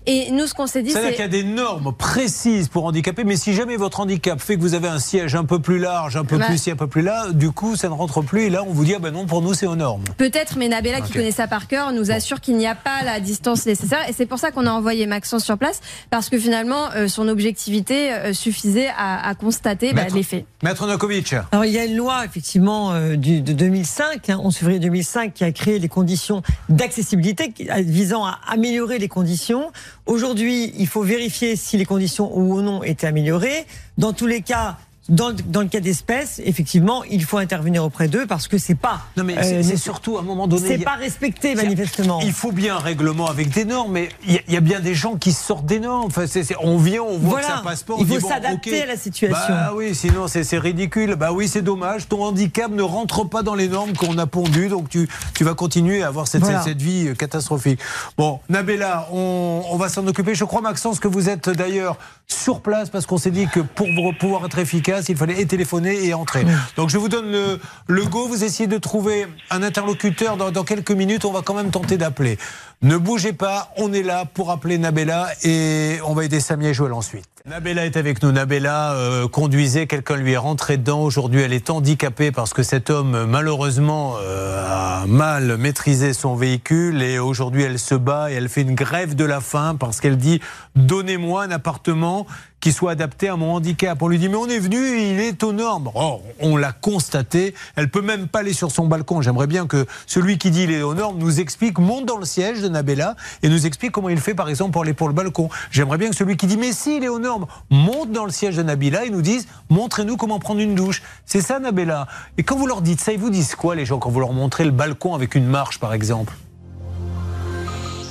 Et 0.06 0.30
nous 0.30 0.46
ce 0.46 0.54
qu'on 0.54 0.68
s'est 0.68 0.82
dit 0.82 0.90
c'est 0.90 1.10
qu'il 1.10 1.20
y 1.20 1.22
a 1.22 1.28
des 1.28 1.42
normes 1.42 1.92
précises 1.92 2.68
pour 2.68 2.84
handicapés, 2.84 3.24
mais 3.24 3.36
si 3.36 3.52
jamais 3.52 3.76
votre 3.76 3.98
handicap 3.98 4.40
fait 4.40 4.56
que 4.56 4.60
vous 4.60 4.74
avez 4.74 4.88
un 4.88 5.00
siège 5.00 5.23
un 5.32 5.44
peu 5.44 5.58
plus 5.58 5.78
large, 5.78 6.16
un 6.16 6.24
peu 6.24 6.38
plus 6.38 6.54
ici, 6.54 6.70
un 6.70 6.76
peu 6.76 6.86
plus 6.86 7.02
là, 7.02 7.32
du 7.32 7.50
coup, 7.50 7.76
ça 7.76 7.88
ne 7.88 7.94
rentre 7.94 8.22
plus. 8.22 8.42
Et 8.42 8.50
là, 8.50 8.62
on 8.66 8.72
vous 8.72 8.84
dit, 8.84 8.94
ah 8.94 8.98
ben 8.98 9.12
non, 9.12 9.26
pour 9.26 9.40
nous, 9.40 9.54
c'est 9.54 9.66
aux 9.66 9.76
normes. 9.76 10.04
Peut-être, 10.18 10.56
mais 10.58 10.68
Nabella, 10.68 11.00
qui 11.00 11.12
connaît 11.12 11.30
ça 11.30 11.46
par 11.46 11.66
cœur, 11.66 11.92
nous 11.92 12.10
assure 12.10 12.40
qu'il 12.40 12.56
n'y 12.56 12.66
a 12.66 12.74
pas 12.74 13.02
la 13.04 13.20
distance 13.20 13.64
nécessaire. 13.64 14.08
Et 14.08 14.12
c'est 14.12 14.26
pour 14.26 14.38
ça 14.38 14.50
qu'on 14.50 14.66
a 14.66 14.70
envoyé 14.70 15.06
Maxence 15.06 15.44
sur 15.44 15.56
place, 15.56 15.80
parce 16.10 16.28
que 16.28 16.38
finalement, 16.38 16.90
euh, 16.94 17.08
son 17.08 17.28
objectivité 17.28 18.12
euh, 18.12 18.32
suffisait 18.32 18.88
à, 18.96 19.34
constater 19.34 19.92
bah, 19.92 20.02
les 20.14 20.22
faits. 20.22 20.44
Maître 20.62 20.86
Nokovic. 20.86 21.34
Alors, 21.52 21.64
il 21.64 21.72
y 21.72 21.78
a 21.78 21.84
une 21.84 21.96
loi, 21.96 22.24
effectivement, 22.24 22.92
euh, 22.92 23.16
du, 23.16 23.40
de 23.40 23.52
2005, 23.52 24.28
11 24.28 24.30
hein, 24.30 24.50
février 24.50 24.78
2005, 24.80 25.32
qui 25.32 25.44
a 25.44 25.52
créé 25.52 25.78
les 25.78 25.88
conditions 25.88 26.42
d'accessibilité 26.68 27.52
visant 27.80 28.24
à 28.24 28.38
améliorer 28.48 28.98
les 28.98 29.08
conditions. 29.08 29.70
Aujourd'hui, 30.06 30.72
il 30.78 30.86
faut 30.86 31.02
vérifier 31.02 31.56
si 31.56 31.76
les 31.76 31.84
conditions 31.84 32.36
ou 32.36 32.60
non 32.60 32.82
étaient 32.82 33.06
améliorées. 33.06 33.66
Dans 33.98 34.12
tous 34.12 34.26
les 34.26 34.42
cas, 34.42 34.76
dans, 35.10 35.32
dans, 35.32 35.60
le 35.60 35.68
cas 35.68 35.80
d'espèce, 35.80 36.40
effectivement, 36.44 37.04
il 37.04 37.24
faut 37.24 37.36
intervenir 37.36 37.84
auprès 37.84 38.08
d'eux 38.08 38.26
parce 38.26 38.48
que 38.48 38.56
c'est 38.56 38.74
pas. 38.74 39.02
Non, 39.18 39.24
mais 39.24 39.34
c'est 39.42 39.74
euh, 39.74 39.76
surtout 39.76 40.16
à 40.16 40.20
un 40.20 40.24
moment 40.24 40.46
donné. 40.46 40.66
C'est 40.66 40.78
pas 40.78 40.94
respecté 40.94 41.54
manifestement. 41.54 42.20
Il 42.22 42.32
faut 42.32 42.52
bien 42.52 42.76
un 42.76 42.80
règlement 42.80 43.26
avec 43.26 43.50
des 43.50 43.66
normes, 43.66 43.92
mais 43.92 44.08
il 44.26 44.40
y, 44.48 44.56
a 44.56 44.60
bien 44.60 44.80
des 44.80 44.94
gens 44.94 45.16
qui 45.16 45.32
sortent 45.32 45.66
des 45.66 45.78
normes. 45.78 46.06
Enfin, 46.06 46.24
on 46.60 46.78
vient, 46.78 47.02
on 47.02 47.18
voit 47.18 47.40
que 47.40 47.46
ça 47.46 47.60
passe 47.62 47.82
pas. 47.82 47.94
il 47.98 48.06
faut 48.06 48.26
s'adapter 48.26 48.82
à 48.82 48.86
la 48.86 48.96
situation. 48.96 49.38
Bah 49.48 49.72
oui, 49.74 49.94
sinon 49.94 50.26
c'est 50.26 50.58
ridicule. 50.58 51.16
Bah 51.16 51.32
oui, 51.32 51.48
c'est 51.48 51.62
dommage. 51.62 52.08
Ton 52.08 52.24
handicap 52.24 52.70
ne 52.70 52.82
rentre 52.82 53.28
pas 53.28 53.42
dans 53.42 53.54
les 53.54 53.68
normes 53.68 53.92
qu'on 53.92 54.16
a 54.16 54.26
pondues, 54.26 54.68
donc 54.68 54.88
tu, 54.88 55.08
tu 55.34 55.44
vas 55.44 55.54
continuer 55.54 56.02
à 56.02 56.06
avoir 56.06 56.28
cette, 56.28 56.46
cette, 56.64 56.80
vie 56.80 57.08
euh, 57.08 57.14
catastrophique. 57.14 57.80
Bon, 58.16 58.40
Nabella, 58.48 59.06
on, 59.12 59.64
on 59.70 59.76
va 59.76 59.90
s'en 59.90 60.06
occuper. 60.06 60.34
Je 60.34 60.44
crois, 60.44 60.62
Maxence, 60.62 60.98
que 60.98 61.08
vous 61.08 61.28
êtes 61.28 61.50
d'ailleurs 61.50 61.98
sur 62.26 62.60
place 62.60 62.88
parce 62.88 63.04
qu'on 63.04 63.18
s'est 63.18 63.30
dit 63.30 63.46
que 63.46 63.60
pour 63.60 63.86
pouvoir 64.18 64.46
être 64.46 64.58
efficace, 64.58 64.93
il 65.08 65.16
fallait 65.16 65.44
téléphoner 65.44 66.04
et 66.04 66.14
entrer. 66.14 66.44
Donc 66.76 66.90
je 66.90 66.98
vous 66.98 67.08
donne 67.08 67.30
le, 67.30 68.04
go, 68.04 68.26
vous 68.28 68.44
essayez 68.44 68.66
de 68.66 68.78
trouver 68.78 69.26
un 69.50 69.62
interlocuteur 69.62 70.36
dans, 70.36 70.50
dans 70.50 70.64
quelques 70.64 70.92
minutes, 70.92 71.24
on 71.24 71.32
va 71.32 71.42
quand 71.42 71.54
même 71.54 71.70
tenter 71.70 71.96
d'appeler. 71.96 72.38
Ne 72.82 72.98
bougez 72.98 73.32
pas, 73.32 73.72
on 73.76 73.92
est 73.92 74.02
là 74.02 74.26
pour 74.26 74.50
appeler 74.50 74.76
Nabella 74.76 75.28
et 75.42 75.98
on 76.04 76.12
va 76.12 76.24
aider 76.24 76.40
Samia 76.40 76.68
et 76.68 76.74
Joël 76.74 76.92
ensuite. 76.92 77.24
Nabella 77.46 77.84
est 77.84 77.98
avec 77.98 78.22
nous. 78.22 78.32
Nabella 78.32 78.92
euh, 78.92 79.28
conduisait, 79.28 79.86
quelqu'un 79.86 80.16
lui 80.16 80.32
est 80.32 80.38
rentré 80.38 80.78
dedans. 80.78 81.02
Aujourd'hui, 81.02 81.42
elle 81.42 81.52
est 81.52 81.68
handicapée 81.68 82.32
parce 82.32 82.54
que 82.54 82.62
cet 82.62 82.88
homme, 82.88 83.26
malheureusement, 83.26 84.16
euh, 84.18 85.02
a 85.02 85.06
mal 85.06 85.58
maîtrisé 85.58 86.14
son 86.14 86.36
véhicule 86.36 87.02
et 87.02 87.18
aujourd'hui, 87.18 87.62
elle 87.62 87.78
se 87.78 87.94
bat 87.94 88.30
et 88.30 88.34
elle 88.34 88.48
fait 88.48 88.62
une 88.62 88.74
grève 88.74 89.14
de 89.14 89.26
la 89.26 89.42
faim 89.42 89.76
parce 89.78 90.00
qu'elle 90.00 90.16
dit 90.16 90.40
Donnez-moi 90.74 91.42
un 91.42 91.50
appartement 91.50 92.26
qui 92.64 92.72
soit 92.72 92.92
adapté 92.92 93.28
à 93.28 93.36
mon 93.36 93.52
handicap. 93.52 94.00
On 94.00 94.08
lui 94.08 94.18
dit 94.18 94.30
mais 94.30 94.36
on 94.36 94.46
est 94.46 94.58
venu, 94.58 94.78
il 94.78 95.20
est 95.20 95.44
aux 95.44 95.52
normes. 95.52 95.90
Or, 95.94 96.22
on 96.40 96.56
l'a 96.56 96.72
constaté. 96.72 97.54
Elle 97.76 97.90
peut 97.90 98.00
même 98.00 98.26
pas 98.26 98.38
aller 98.38 98.54
sur 98.54 98.70
son 98.70 98.86
balcon. 98.86 99.20
J'aimerais 99.20 99.46
bien 99.46 99.66
que 99.66 99.84
celui 100.06 100.38
qui 100.38 100.50
dit 100.50 100.62
il 100.62 100.70
est 100.70 100.80
aux 100.80 100.94
normes 100.94 101.18
nous 101.18 101.40
explique, 101.40 101.78
monte 101.78 102.06
dans 102.06 102.16
le 102.16 102.24
siège 102.24 102.62
de 102.62 102.68
Nabella 102.68 103.16
et 103.42 103.50
nous 103.50 103.66
explique 103.66 103.92
comment 103.92 104.08
il 104.08 104.18
fait 104.18 104.32
par 104.32 104.48
exemple 104.48 104.70
pour 104.70 104.80
aller 104.80 104.94
pour 104.94 105.08
le 105.08 105.12
balcon. 105.12 105.50
J'aimerais 105.70 105.98
bien 105.98 106.08
que 106.08 106.16
celui 106.16 106.38
qui 106.38 106.46
dit 106.46 106.56
mais 106.56 106.72
si 106.72 106.96
il 106.96 107.04
est 107.04 107.08
aux 107.08 107.18
normes 107.18 107.44
monte 107.68 108.12
dans 108.12 108.24
le 108.24 108.32
siège 108.32 108.56
de 108.56 108.62
Nabila 108.62 109.04
et 109.04 109.10
nous 109.10 109.20
dise 109.20 109.46
montrez-nous 109.68 110.16
comment 110.16 110.38
prendre 110.38 110.60
une 110.60 110.74
douche. 110.74 111.02
C'est 111.26 111.42
ça 111.42 111.58
Nabella. 111.58 112.06
Et 112.38 112.44
quand 112.44 112.56
vous 112.56 112.66
leur 112.66 112.80
dites 112.80 113.02
ça, 113.02 113.12
ils 113.12 113.18
vous 113.18 113.28
disent 113.28 113.56
quoi 113.56 113.74
les 113.74 113.84
gens 113.84 113.98
quand 113.98 114.08
vous 114.08 114.20
leur 114.20 114.32
montrez 114.32 114.64
le 114.64 114.70
balcon 114.70 115.14
avec 115.14 115.34
une 115.34 115.44
marche 115.44 115.78
par 115.78 115.92
exemple? 115.92 116.32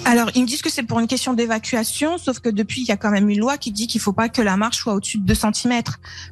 Alors, 0.05 0.29
ils 0.35 0.41
me 0.41 0.47
disent 0.47 0.61
que 0.61 0.69
c'est 0.69 0.83
pour 0.83 0.99
une 0.99 1.07
question 1.07 1.33
d'évacuation, 1.33 2.17
sauf 2.17 2.39
que 2.39 2.49
depuis, 2.49 2.81
il 2.81 2.87
y 2.87 2.91
a 2.91 2.97
quand 2.97 3.09
même 3.09 3.29
une 3.29 3.39
loi 3.39 3.57
qui 3.57 3.71
dit 3.71 3.87
qu'il 3.87 4.01
faut 4.01 4.11
pas 4.11 4.27
que 4.27 4.41
la 4.41 4.57
marche 4.57 4.79
soit 4.79 4.93
au-dessus 4.93 5.17
de 5.17 5.23
2 5.23 5.33
cm. 5.33 5.81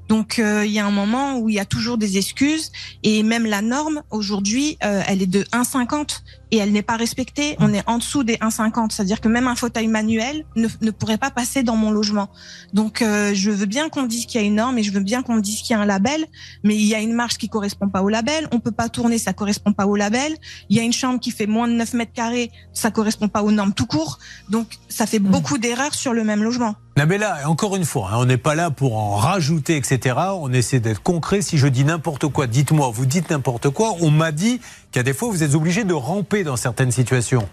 Donc, 0.09 0.39
euh, 0.39 0.65
il 0.65 0.71
y 0.71 0.79
a 0.79 0.85
un 0.85 0.91
moment 0.91 1.37
où 1.37 1.47
il 1.47 1.55
y 1.55 1.59
a 1.59 1.65
toujours 1.65 1.97
des 1.97 2.17
excuses, 2.17 2.71
et 3.03 3.23
même 3.23 3.45
la 3.45 3.61
norme, 3.61 4.03
aujourd'hui, 4.09 4.77
euh, 4.83 5.01
elle 5.07 5.21
est 5.21 5.27
de 5.27 5.43
1,50 5.53 6.21
et 6.51 6.57
elle 6.57 6.71
n'est 6.71 6.81
pas 6.81 6.97
respectée. 6.97 7.55
On 7.59 7.73
est 7.73 7.83
en 7.87 7.97
dessous 7.97 8.23
des 8.23 8.35
1,50, 8.35 8.91
c'est-à-dire 8.91 9.21
que 9.21 9.27
même 9.27 9.47
un 9.47 9.55
fauteuil 9.55 9.87
manuel 9.87 10.45
ne, 10.55 10.67
ne, 10.81 10.91
pourrait 10.91 11.17
pas 11.17 11.31
passer 11.31 11.63
dans 11.63 11.75
mon 11.75 11.91
logement. 11.91 12.29
Donc, 12.73 13.01
euh, 13.01 13.33
je 13.33 13.51
veux 13.51 13.65
bien 13.65 13.89
qu'on 13.89 14.03
dise 14.03 14.25
qu'il 14.25 14.39
y 14.39 14.43
a 14.43 14.47
une 14.47 14.55
norme, 14.55 14.77
et 14.77 14.83
je 14.83 14.91
veux 14.91 14.99
bien 14.99 15.23
qu'on 15.23 15.37
dise 15.37 15.61
qu'il 15.61 15.75
y 15.75 15.79
a 15.79 15.81
un 15.81 15.85
label, 15.85 16.25
mais 16.63 16.75
il 16.75 16.85
y 16.85 16.93
a 16.93 16.99
une 16.99 17.13
marche 17.13 17.37
qui 17.37 17.49
correspond 17.49 17.89
pas 17.89 18.01
au 18.01 18.09
label. 18.09 18.47
On 18.51 18.59
peut 18.59 18.71
pas 18.71 18.89
tourner, 18.89 19.17
ça 19.17 19.33
correspond 19.33 19.73
pas 19.73 19.85
au 19.85 19.95
label. 19.95 20.35
Il 20.69 20.77
y 20.77 20.79
a 20.79 20.83
une 20.83 20.93
chambre 20.93 21.19
qui 21.19 21.31
fait 21.31 21.47
moins 21.47 21.67
de 21.67 21.73
9 21.73 21.93
mètres 21.93 22.13
carrés, 22.13 22.51
ça 22.73 22.91
correspond 22.91 23.29
pas 23.29 23.43
aux 23.43 23.51
normes 23.51 23.73
tout 23.73 23.85
court. 23.85 24.19
Donc 24.49 24.77
ça 24.89 25.05
fait 25.05 25.19
beaucoup 25.19 25.57
d'erreurs 25.57 25.95
sur 25.95 26.13
le 26.13 26.23
même 26.23 26.43
logement. 26.43 26.75
Nabella, 26.97 27.47
encore 27.47 27.77
une 27.77 27.85
fois, 27.85 28.09
hein, 28.11 28.17
on 28.17 28.25
n'est 28.25 28.37
pas 28.37 28.53
là 28.53 28.69
pour 28.69 28.97
en 28.97 29.15
rajouter, 29.15 29.77
etc. 29.77 30.15
On 30.35 30.51
essaie 30.51 30.81
d'être 30.81 31.01
concret. 31.01 31.41
Si 31.41 31.57
je 31.57 31.67
dis 31.67 31.85
n'importe 31.85 32.27
quoi, 32.27 32.47
dites-moi, 32.47 32.91
vous 32.93 33.05
dites 33.05 33.29
n'importe 33.29 33.69
quoi. 33.69 33.95
On 34.01 34.11
m'a 34.11 34.33
dit 34.33 34.59
qu'à 34.91 35.01
des 35.01 35.13
fois, 35.13 35.29
vous 35.29 35.41
êtes 35.41 35.55
obligé 35.55 35.85
de 35.85 35.93
ramper 35.93 36.43
dans 36.43 36.57
certaines 36.57 36.91
situations. 36.91 37.47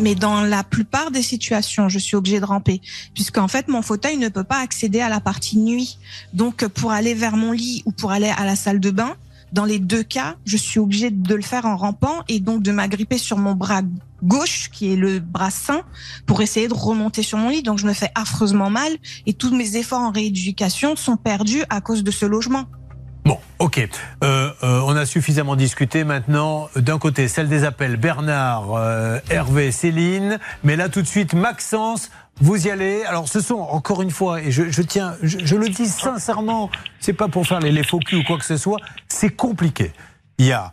Mais 0.00 0.14
dans 0.14 0.42
la 0.42 0.64
plupart 0.64 1.10
des 1.10 1.22
situations, 1.22 1.88
je 1.88 1.98
suis 1.98 2.16
obligée 2.16 2.40
de 2.40 2.44
ramper, 2.44 2.80
puisqu'en 3.14 3.48
fait, 3.48 3.68
mon 3.68 3.82
fauteuil 3.82 4.16
ne 4.16 4.28
peut 4.28 4.44
pas 4.44 4.60
accéder 4.60 5.00
à 5.00 5.08
la 5.08 5.20
partie 5.20 5.58
nuit. 5.58 5.98
Donc, 6.32 6.66
pour 6.68 6.92
aller 6.92 7.14
vers 7.14 7.36
mon 7.36 7.52
lit 7.52 7.82
ou 7.84 7.92
pour 7.92 8.12
aller 8.12 8.32
à 8.34 8.44
la 8.46 8.56
salle 8.56 8.80
de 8.80 8.90
bain, 8.90 9.16
dans 9.52 9.64
les 9.64 9.78
deux 9.78 10.02
cas, 10.02 10.36
je 10.44 10.56
suis 10.56 10.80
obligée 10.80 11.10
de 11.10 11.34
le 11.34 11.42
faire 11.42 11.66
en 11.66 11.76
rampant 11.76 12.22
et 12.28 12.40
donc 12.40 12.62
de 12.62 12.72
m'agripper 12.72 13.18
sur 13.18 13.38
mon 13.38 13.54
bras 13.54 13.82
gauche, 14.22 14.70
qui 14.70 14.92
est 14.92 14.96
le 14.96 15.20
bras 15.20 15.50
sain, 15.50 15.82
pour 16.26 16.42
essayer 16.42 16.68
de 16.68 16.74
remonter 16.74 17.22
sur 17.22 17.38
mon 17.38 17.50
lit. 17.50 17.62
Donc 17.62 17.78
je 17.78 17.86
me 17.86 17.92
fais 17.92 18.10
affreusement 18.14 18.70
mal 18.70 18.92
et 19.26 19.34
tous 19.34 19.54
mes 19.54 19.76
efforts 19.76 20.00
en 20.00 20.10
rééducation 20.10 20.96
sont 20.96 21.16
perdus 21.16 21.62
à 21.70 21.80
cause 21.80 22.02
de 22.02 22.10
ce 22.10 22.26
logement. 22.26 22.66
Bon, 23.24 23.38
ok. 23.58 23.86
Euh, 24.24 24.50
euh, 24.62 24.80
on 24.86 24.96
a 24.96 25.04
suffisamment 25.04 25.54
discuté 25.54 26.02
maintenant. 26.02 26.70
D'un 26.76 26.98
côté, 26.98 27.28
celle 27.28 27.48
des 27.48 27.64
appels, 27.64 27.96
Bernard, 27.96 28.72
euh, 28.74 29.18
Hervé, 29.28 29.70
Céline. 29.70 30.38
Mais 30.64 30.76
là, 30.76 30.88
tout 30.88 31.02
de 31.02 31.06
suite, 31.06 31.34
Maxence, 31.34 32.10
vous 32.40 32.66
y 32.66 32.70
allez. 32.70 33.04
Alors, 33.04 33.28
ce 33.28 33.40
sont, 33.40 33.56
encore 33.56 34.02
une 34.02 34.10
fois, 34.10 34.40
et 34.42 34.50
je, 34.50 34.82
tiens, 34.82 35.16
je, 35.22 35.56
le 35.56 35.68
dis 35.68 35.86
sincèrement, 35.86 36.70
c'est 37.00 37.12
pas 37.12 37.28
pour 37.28 37.46
faire 37.46 37.60
les, 37.60 37.72
les 37.72 37.84
faux 37.84 37.98
culs 37.98 38.18
ou 38.18 38.24
quoi 38.24 38.38
que 38.38 38.44
ce 38.44 38.56
soit, 38.56 38.78
c'est 39.08 39.30
compliqué. 39.30 39.92
Il 40.38 40.46
y 40.46 40.52
a 40.52 40.72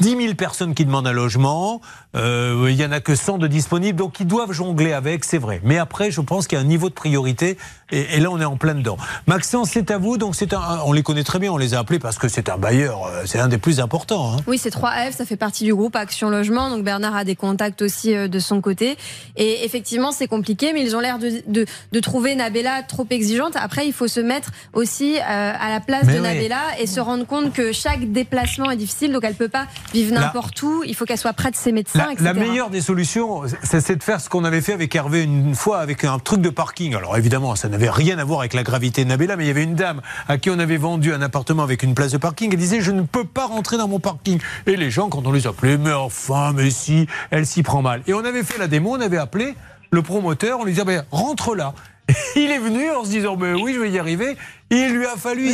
10 0.00 0.16
000 0.16 0.34
personnes 0.34 0.74
qui 0.74 0.84
demandent 0.84 1.06
un 1.06 1.12
logement, 1.12 1.80
euh, 2.16 2.66
il 2.68 2.76
y 2.76 2.84
en 2.84 2.92
a 2.92 3.00
que 3.00 3.14
100 3.14 3.38
de 3.38 3.46
disponibles, 3.46 3.98
donc 3.98 4.20
ils 4.20 4.26
doivent 4.26 4.52
jongler 4.52 4.92
avec, 4.92 5.24
c'est 5.24 5.38
vrai. 5.38 5.60
Mais 5.64 5.78
après, 5.78 6.10
je 6.10 6.20
pense 6.20 6.46
qu'il 6.46 6.58
y 6.58 6.60
a 6.60 6.64
un 6.64 6.66
niveau 6.66 6.90
de 6.90 6.94
priorité, 6.94 7.56
et, 7.92 8.18
là, 8.18 8.30
on 8.30 8.40
est 8.40 8.44
en 8.44 8.56
plein 8.56 8.74
dedans. 8.74 8.96
Maxence, 9.26 9.70
c'est 9.72 9.90
à 9.92 9.98
vous, 9.98 10.18
donc 10.18 10.34
c'est 10.34 10.52
un, 10.52 10.80
on 10.84 10.92
les 10.92 11.02
connaît 11.02 11.22
très 11.22 11.38
bien, 11.38 11.52
on 11.52 11.56
les 11.56 11.72
a 11.72 11.78
appelés 11.78 12.00
parce 12.00 12.18
que 12.18 12.28
c'est 12.28 12.48
un 12.48 12.58
bailleur, 12.58 13.06
euh, 13.06 13.22
c'est 13.26 13.38
un 13.38 13.48
des 13.48 13.58
plus 13.58 13.78
importants. 13.78 14.34
Hein. 14.34 14.40
Oui, 14.46 14.58
c'est 14.58 14.74
3F, 14.74 15.12
ça 15.12 15.24
fait 15.24 15.36
partie 15.36 15.64
du 15.64 15.74
groupe 15.74 15.94
Action 15.94 16.28
Logement, 16.28 16.68
donc 16.68 16.84
Bernard 16.84 17.14
a 17.14 17.24
des 17.24 17.36
contacts 17.36 17.82
aussi 17.82 18.14
euh, 18.14 18.26
de 18.26 18.38
son 18.40 18.60
côté. 18.60 18.98
Et 19.36 19.64
effectivement, 19.64 20.10
c'est 20.10 20.26
compliqué, 20.26 20.72
mais 20.72 20.82
ils 20.82 20.96
ont 20.96 21.00
l'air 21.00 21.18
de, 21.18 21.42
de, 21.46 21.64
de, 21.92 22.00
trouver 22.00 22.34
Nabella 22.34 22.82
trop 22.82 23.06
exigeante. 23.08 23.52
Après, 23.54 23.86
il 23.86 23.92
faut 23.92 24.08
se 24.08 24.20
mettre 24.20 24.50
aussi 24.72 25.18
à 25.18 25.70
la 25.70 25.80
place 25.80 26.06
de 26.06 26.18
Nabella 26.18 26.60
et 26.80 26.86
se 26.86 27.00
rendre 27.00 27.26
compte 27.26 27.52
que 27.52 27.72
chaque 27.72 28.12
déplacement 28.12 28.70
est 28.70 28.76
difficile, 28.76 29.12
donc 29.12 29.24
elle 29.24 29.34
peut 29.34 29.48
pas 29.48 29.66
vivre 29.92 30.14
n'importe 30.14 30.60
où, 30.62 30.82
il 30.84 30.94
faut 30.94 31.04
qu'elle 31.04 31.18
soit 31.18 31.32
près 31.32 31.50
de 31.50 31.56
ses 31.56 31.72
médecins. 31.72 32.08
La, 32.20 32.34
meilleure 32.34 32.70
des 32.70 32.80
solutions, 32.80 33.42
c'est 33.62 33.96
de 33.96 34.02
faire 34.02 34.20
ce 34.20 34.28
qu'on 34.28 34.44
avait 34.44 34.60
fait 34.60 34.72
avec 34.72 34.94
Hervé 34.94 35.22
une 35.22 35.54
fois 35.54 35.78
avec 35.78 36.04
un 36.04 36.18
truc 36.18 36.40
de 36.40 36.50
parking. 36.50 36.94
Alors 36.94 37.16
évidemment, 37.16 37.54
ça 37.56 37.68
n'avait 37.68 37.90
rien 37.90 38.18
à 38.18 38.24
voir 38.24 38.40
avec 38.40 38.54
la 38.54 38.62
gravité 38.62 39.04
de 39.04 39.08
Nabella, 39.08 39.36
mais 39.36 39.44
il 39.44 39.48
y 39.48 39.50
avait 39.50 39.64
une 39.64 39.74
dame 39.74 40.00
à 40.28 40.38
qui 40.38 40.50
on 40.50 40.58
avait 40.58 40.76
vendu 40.76 41.12
un 41.12 41.22
appartement 41.22 41.62
avec 41.62 41.82
une 41.82 41.94
place 41.94 42.12
de 42.12 42.18
parking. 42.18 42.50
Elle 42.52 42.58
disait 42.58 42.80
Je 42.80 42.90
ne 42.90 43.02
peux 43.02 43.24
pas 43.24 43.46
rentrer 43.46 43.76
dans 43.76 43.88
mon 43.88 44.00
parking. 44.00 44.38
Et 44.66 44.76
les 44.76 44.90
gens, 44.90 45.08
quand 45.08 45.26
on 45.26 45.32
les 45.32 45.46
appelait, 45.46 45.78
mais 45.78 45.92
enfin, 45.92 46.52
mais 46.54 46.70
si, 46.70 47.06
elle 47.30 47.46
s'y 47.46 47.62
prend 47.62 47.82
mal. 47.82 48.02
Et 48.06 48.14
on 48.14 48.24
avait 48.24 48.42
fait 48.42 48.58
la 48.58 48.68
démo, 48.68 48.96
on 48.96 49.00
avait 49.00 49.18
appelé 49.18 49.54
le 49.90 50.02
promoteur, 50.02 50.60
on 50.60 50.64
lui 50.64 50.72
disait 50.72 50.84
ben, 50.84 51.04
Rentre 51.10 51.54
là. 51.54 51.74
Il 52.36 52.50
est 52.50 52.58
venu 52.58 52.90
en 52.90 53.04
se 53.04 53.10
disant 53.10 53.36
mais 53.36 53.52
oui 53.52 53.72
je 53.74 53.80
vais 53.80 53.90
y 53.90 53.98
arriver 53.98 54.36
il 54.70 54.94
lui 54.94 55.06
a 55.06 55.16
fallu, 55.16 55.48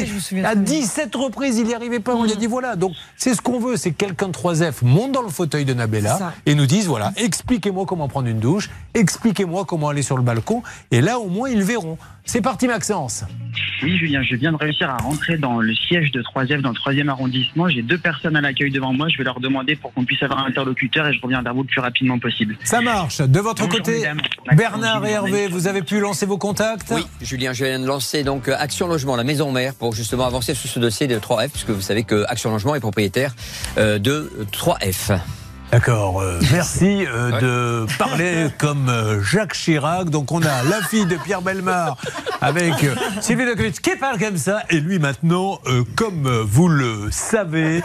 à 0.44 0.54
17 0.54 1.14
reprises, 1.14 1.58
il 1.58 1.66
n'y 1.66 1.74
arrivait 1.74 2.00
pas. 2.00 2.14
On 2.14 2.24
lui 2.24 2.32
a 2.32 2.36
dit 2.36 2.46
voilà. 2.46 2.76
Donc, 2.76 2.92
c'est 3.16 3.34
ce 3.34 3.42
qu'on 3.42 3.58
veut 3.58 3.76
c'est 3.76 3.90
que 3.90 3.96
quelqu'un 3.96 4.28
de 4.28 4.32
3F 4.32 4.84
monte 4.84 5.12
dans 5.12 5.22
le 5.22 5.28
fauteuil 5.28 5.64
de 5.64 5.74
Nabella 5.74 6.32
et 6.46 6.54
nous 6.54 6.66
dise 6.66 6.86
voilà, 6.86 7.12
expliquez-moi 7.16 7.84
comment 7.86 8.08
prendre 8.08 8.28
une 8.28 8.40
douche, 8.40 8.70
expliquez-moi 8.94 9.64
comment 9.66 9.88
aller 9.88 10.02
sur 10.02 10.16
le 10.16 10.22
balcon. 10.22 10.62
Et 10.90 11.00
là, 11.00 11.18
au 11.18 11.28
moins, 11.28 11.50
ils 11.50 11.62
verront. 11.62 11.98
C'est 12.24 12.40
parti, 12.40 12.68
Maxence. 12.68 13.24
Oui, 13.82 13.98
Julien, 13.98 14.22
je 14.22 14.36
viens 14.36 14.52
de 14.52 14.56
réussir 14.56 14.88
à 14.88 14.96
rentrer 14.96 15.38
dans 15.38 15.60
le 15.60 15.74
siège 15.74 16.12
de 16.12 16.22
3F, 16.22 16.60
dans 16.60 16.70
le 16.70 16.76
3e 16.76 17.08
arrondissement. 17.08 17.68
J'ai 17.68 17.82
deux 17.82 17.98
personnes 17.98 18.36
à 18.36 18.40
l'accueil 18.40 18.70
devant 18.70 18.92
moi. 18.92 19.08
Je 19.08 19.18
vais 19.18 19.24
leur 19.24 19.40
demander 19.40 19.74
pour 19.74 19.92
qu'on 19.92 20.04
puisse 20.04 20.22
avoir 20.22 20.44
un 20.44 20.46
interlocuteur 20.46 21.08
et 21.08 21.14
je 21.14 21.20
reviens 21.20 21.42
vers 21.42 21.52
vous 21.52 21.62
le 21.62 21.66
plus 21.66 21.80
rapidement 21.80 22.18
possible. 22.20 22.56
Ça 22.62 22.80
marche. 22.80 23.20
De 23.20 23.40
votre 23.40 23.68
côté, 23.68 24.04
Bernard 24.52 25.04
et 25.04 25.10
Hervé, 25.10 25.48
vous 25.48 25.66
avez 25.66 25.82
pu 25.82 25.98
lancer 25.98 26.24
vos 26.24 26.38
contacts 26.38 26.92
Oui, 26.94 27.04
Julien, 27.20 27.52
je 27.52 27.64
viens 27.64 27.80
de 27.80 27.86
lancer 27.86 28.22
donc 28.22 28.48
euh, 28.48 28.54
Action 28.56 28.86
Logement 28.86 29.01
la 29.16 29.24
maison 29.24 29.50
mère, 29.52 29.74
pour 29.74 29.92
justement 29.94 30.26
avancer 30.26 30.54
sur 30.54 30.70
ce 30.70 30.78
dossier 30.78 31.06
de 31.06 31.18
3F, 31.18 31.48
puisque 31.48 31.70
vous 31.70 31.80
savez 31.80 32.04
que 32.04 32.24
Action 32.28 32.50
Logement 32.50 32.74
est 32.74 32.80
propriétaire 32.80 33.34
euh, 33.78 33.98
de 33.98 34.30
3F. 34.52 35.18
D'accord, 35.70 36.20
euh, 36.20 36.38
merci 36.52 37.06
euh, 37.06 37.40
de 37.40 37.96
parler 37.98 38.48
comme 38.58 38.90
Jacques 39.22 39.54
Chirac. 39.54 40.10
Donc 40.10 40.30
on 40.30 40.42
a 40.42 40.62
la 40.64 40.82
fille 40.82 41.06
de 41.06 41.16
Pierre 41.16 41.42
Belmar 41.42 41.96
avec 42.40 42.74
Sylvie 43.20 43.46
Decovitch 43.46 43.80
qui 43.80 43.96
parle 43.96 44.18
comme 44.18 44.36
ça. 44.36 44.62
Et 44.70 44.80
lui 44.80 44.98
maintenant, 44.98 45.58
comme 45.96 46.28
vous 46.42 46.68
le 46.68 47.08
savez, 47.10 47.82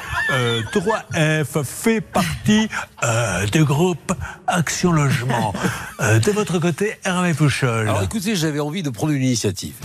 3F 0.74 1.64
fait 1.64 2.02
partie 2.02 2.68
du 3.52 3.64
groupe 3.64 4.14
Action 4.48 4.92
Logement. 4.92 5.54
de 6.00 6.32
votre 6.32 6.60
côté, 6.60 6.98
Hervé 7.06 7.34
Pouchol. 7.34 7.88
Alors 7.88 8.04
écoutez, 8.04 8.36
j'avais 8.36 8.60
envie 8.60 8.84
de 8.84 8.90
prendre 8.90 9.14
une 9.14 9.24
initiative. 9.24 9.76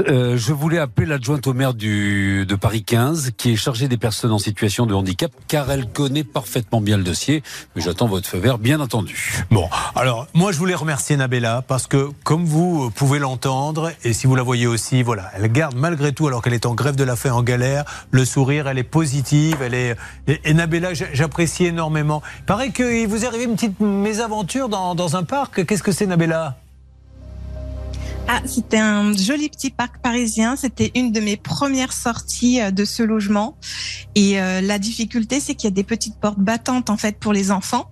Euh, 0.00 0.36
je 0.36 0.52
voulais 0.52 0.78
appeler 0.78 1.06
l'adjointe 1.06 1.46
au 1.46 1.54
maire 1.54 1.74
de 1.74 2.54
Paris 2.54 2.84
15, 2.84 3.32
qui 3.36 3.52
est 3.52 3.56
chargée 3.56 3.88
des 3.88 3.96
personnes 3.96 4.32
en 4.32 4.38
situation 4.38 4.86
de 4.86 4.94
handicap, 4.94 5.32
car 5.48 5.70
elle 5.70 5.86
connaît 5.86 6.24
parfaitement 6.24 6.80
bien 6.80 6.96
le 6.96 7.04
dossier. 7.04 7.42
Mais 7.74 7.82
j'attends 7.82 8.06
votre 8.06 8.28
feu 8.28 8.38
vert, 8.38 8.58
bien 8.58 8.80
entendu. 8.80 9.44
Bon, 9.50 9.68
alors 9.94 10.26
moi 10.34 10.52
je 10.52 10.58
voulais 10.58 10.74
remercier 10.74 11.16
Nabella, 11.16 11.62
parce 11.66 11.86
que 11.86 12.10
comme 12.24 12.44
vous 12.44 12.90
pouvez 12.90 13.18
l'entendre, 13.18 13.92
et 14.04 14.12
si 14.12 14.26
vous 14.26 14.36
la 14.36 14.42
voyez 14.42 14.66
aussi, 14.66 15.02
voilà, 15.02 15.30
elle 15.36 15.50
garde 15.50 15.74
malgré 15.76 16.12
tout, 16.12 16.26
alors 16.26 16.42
qu'elle 16.42 16.54
est 16.54 16.66
en 16.66 16.74
grève 16.74 16.96
de 16.96 17.04
la 17.04 17.16
faim, 17.16 17.32
en 17.32 17.42
galère, 17.42 17.84
le 18.10 18.24
sourire, 18.24 18.68
elle 18.68 18.78
est 18.78 18.82
positive, 18.82 19.58
elle 19.62 19.74
est... 19.74 19.96
Et, 20.26 20.54
Nabella, 20.54 20.94
j'apprécie 20.94 21.66
énormément. 21.66 22.22
Il 22.40 22.44
paraît 22.44 22.70
qu'il 22.70 23.06
vous 23.06 23.24
est 23.24 23.26
arrivé 23.26 23.44
une 23.44 23.54
petite 23.54 23.80
mésaventure 23.80 24.68
dans 24.68 25.16
un 25.16 25.22
parc. 25.24 25.64
Qu'est-ce 25.66 25.82
que 25.82 25.92
c'est 25.92 26.06
Nabella? 26.06 26.56
Ah, 28.26 28.40
c'était 28.46 28.78
un 28.78 29.12
joli 29.12 29.50
petit 29.50 29.70
parc 29.70 29.98
parisien. 29.98 30.56
C'était 30.56 30.90
une 30.94 31.12
de 31.12 31.20
mes 31.20 31.36
premières 31.36 31.92
sorties 31.92 32.60
euh, 32.60 32.70
de 32.70 32.84
ce 32.84 33.02
logement. 33.02 33.56
Et 34.14 34.40
euh, 34.40 34.60
la 34.62 34.78
difficulté, 34.78 35.40
c'est 35.40 35.54
qu'il 35.54 35.68
y 35.68 35.72
a 35.72 35.74
des 35.74 35.84
petites 35.84 36.16
portes 36.16 36.38
battantes 36.38 36.88
en 36.88 36.96
fait 36.96 37.18
pour 37.18 37.32
les 37.32 37.50
enfants. 37.50 37.90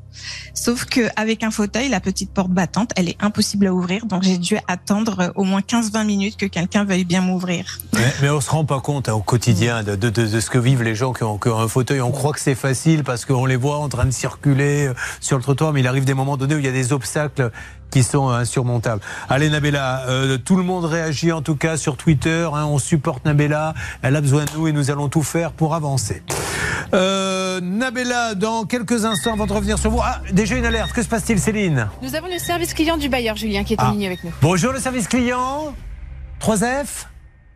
Sauf 0.55 0.85
qu'avec 0.85 1.43
un 1.43 1.51
fauteuil, 1.51 1.89
la 1.89 2.01
petite 2.01 2.33
porte 2.33 2.51
battante, 2.51 2.91
elle 2.97 3.09
est 3.09 3.17
impossible 3.21 3.67
à 3.67 3.75
ouvrir. 3.75 4.07
Donc 4.07 4.23
j'ai 4.23 4.39
dû 4.39 4.57
attendre 4.69 5.21
euh, 5.21 5.29
au 5.35 5.45
moins 5.45 5.61
15-20 5.61 6.07
minutes 6.07 6.37
que 6.37 6.47
quelqu'un 6.47 6.85
veuille 6.85 7.05
bien 7.05 7.21
m'ouvrir. 7.21 7.79
Mais, 8.21 8.31
on 8.31 8.41
se 8.41 8.51
rend 8.51 8.65
pas 8.65 8.81
compte 8.81 9.09
hein, 9.09 9.15
au 9.15 9.23
quotidien 9.23 9.83
de, 9.83 9.97
de, 9.97 10.11
de, 10.11 10.41
ce 10.41 10.51
que 10.51 10.59
vivent 10.59 10.83
les 10.83 10.95
gens 10.95 11.13
qui 11.13 11.25
ont, 11.25 11.39
qui 11.39 11.49
ont 11.49 11.59
un 11.59 11.69
fauteuil. 11.69 12.01
On 12.01 12.11
croit 12.11 12.33
que 12.33 12.41
c'est 12.41 12.55
facile 12.55 13.05
parce 13.05 13.25
qu'on 13.25 13.47
les 13.47 13.57
voit 13.57 13.79
en 13.79 13.89
train 13.89 14.05
de 14.05 14.11
circuler 14.11 14.91
sur 15.21 15.37
le 15.37 15.43
trottoir, 15.43 15.73
mais 15.73 15.81
il 15.81 15.87
arrive 15.87 16.05
des 16.05 16.15
moments 16.15 16.37
donnés 16.37 16.55
où 16.55 16.59
il 16.59 16.65
y 16.65 16.69
a 16.69 16.73
des 16.73 16.93
obstacles 16.93 17.51
qui 17.93 18.03
sont 18.03 18.31
insurmontables. 18.31 19.03
Allez 19.29 19.51
Nabella, 19.51 20.07
euh, 20.09 20.39
tout 20.39 20.57
le 20.57 20.63
monde 20.63 20.87
réagit 20.87 21.31
en 21.31 21.43
tout 21.43 21.57
cas 21.57 21.77
sur 21.77 21.97
Twitter, 21.97 22.49
hein, 22.53 22.65
on 22.65 22.79
supporte 22.79 23.25
Nabella, 23.25 23.75
elle 24.01 24.17
a 24.17 24.21
besoin 24.21 24.47
de 24.47 24.51
nous 24.57 24.67
et 24.67 24.73
nous 24.73 24.91
allons 24.91 25.09
tout 25.09 25.23
faire 25.23 25.53
pour 25.53 25.75
avancer. 25.75 26.23
Euh, 26.95 27.52
Nabella, 27.63 28.35
dans 28.35 28.65
quelques 28.65 29.05
instants, 29.05 29.35
avant 29.35 29.47
de 29.47 29.53
revenir 29.53 29.79
sur 29.79 29.91
vous, 29.91 30.01
ah, 30.03 30.21
déjà 30.33 30.57
une 30.57 30.65
alerte, 30.65 30.93
que 30.93 31.03
se 31.03 31.09
passe-t-il 31.09 31.39
Céline 31.39 31.89
Nous 32.03 32.17
avons 32.17 32.27
le 32.27 32.39
service 32.39 32.75
client 32.75 32.97
du 32.97 33.09
bailleur 33.09 33.37
Julien 33.37 33.63
qui 33.63 33.75
est 33.75 33.81
en 33.81 33.91
ah. 33.91 33.93
ligne 33.93 34.07
avec 34.07 34.25
nous. 34.25 34.33
Bonjour 34.43 34.73
le 34.73 34.81
service 34.81 35.07
client 35.07 35.73
3F 36.41 37.07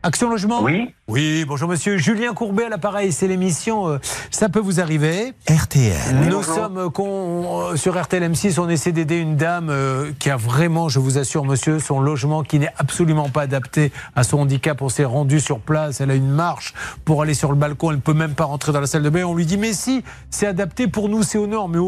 Action 0.07 0.31
Logement 0.31 0.63
Oui. 0.63 0.95
Oui, 1.09 1.45
bonjour 1.49 1.69
monsieur. 1.69 1.97
Julien 1.97 2.33
Courbet 2.33 2.67
à 2.67 2.69
l'appareil, 2.69 3.11
c'est 3.11 3.27
l'émission 3.27 3.89
euh, 3.89 3.99
Ça 4.31 4.49
peut 4.49 4.61
vous 4.61 4.79
arriver. 4.79 5.33
RTL. 5.51 6.15
Nous 6.31 6.45
sommes 6.45 6.79
euh, 6.79 6.89
euh, 6.97 7.75
sur 7.75 8.01
RTL 8.01 8.23
M6, 8.23 8.61
on 8.61 8.69
essaie 8.69 8.93
d'aider 8.93 9.19
une 9.19 9.35
dame 9.35 9.75
qui 10.21 10.31
a 10.31 10.37
vraiment, 10.37 10.89
je 10.89 11.01
vous 11.01 11.19
assure 11.19 11.45
monsieur, 11.45 11.81
son 11.81 11.99
logement 11.99 12.45
qui 12.45 12.61
n'est 12.61 12.73
absolument 12.79 13.31
pas 13.31 13.43
adapté 13.43 13.91
à 14.15 14.23
son 14.23 14.39
handicap. 14.39 14.81
On 14.81 14.89
s'est 14.89 15.05
rendu 15.05 15.41
sur 15.41 15.59
place, 15.59 16.01
elle 16.01 16.13
a 16.13 16.15
une 16.15 16.31
marche 16.31 16.73
pour 17.05 17.21
aller 17.21 17.35
sur 17.35 17.51
le 17.51 17.59
balcon, 17.59 17.91
elle 17.91 17.97
ne 17.97 18.01
peut 18.01 18.15
même 18.15 18.35
pas 18.35 18.45
rentrer 18.45 18.71
dans 18.71 18.81
la 18.81 18.87
salle 18.87 19.03
de 19.03 19.11
bain. 19.11 19.25
On 19.25 19.35
lui 19.35 19.45
dit 19.45 19.59
mais 19.59 19.73
si, 19.73 20.05
c'est 20.31 20.47
adapté 20.47 20.87
pour 20.87 21.09
nous, 21.09 21.25
c'est 21.25 21.39
au 21.39 21.49
nord, 21.49 21.69
mais 21.69 21.81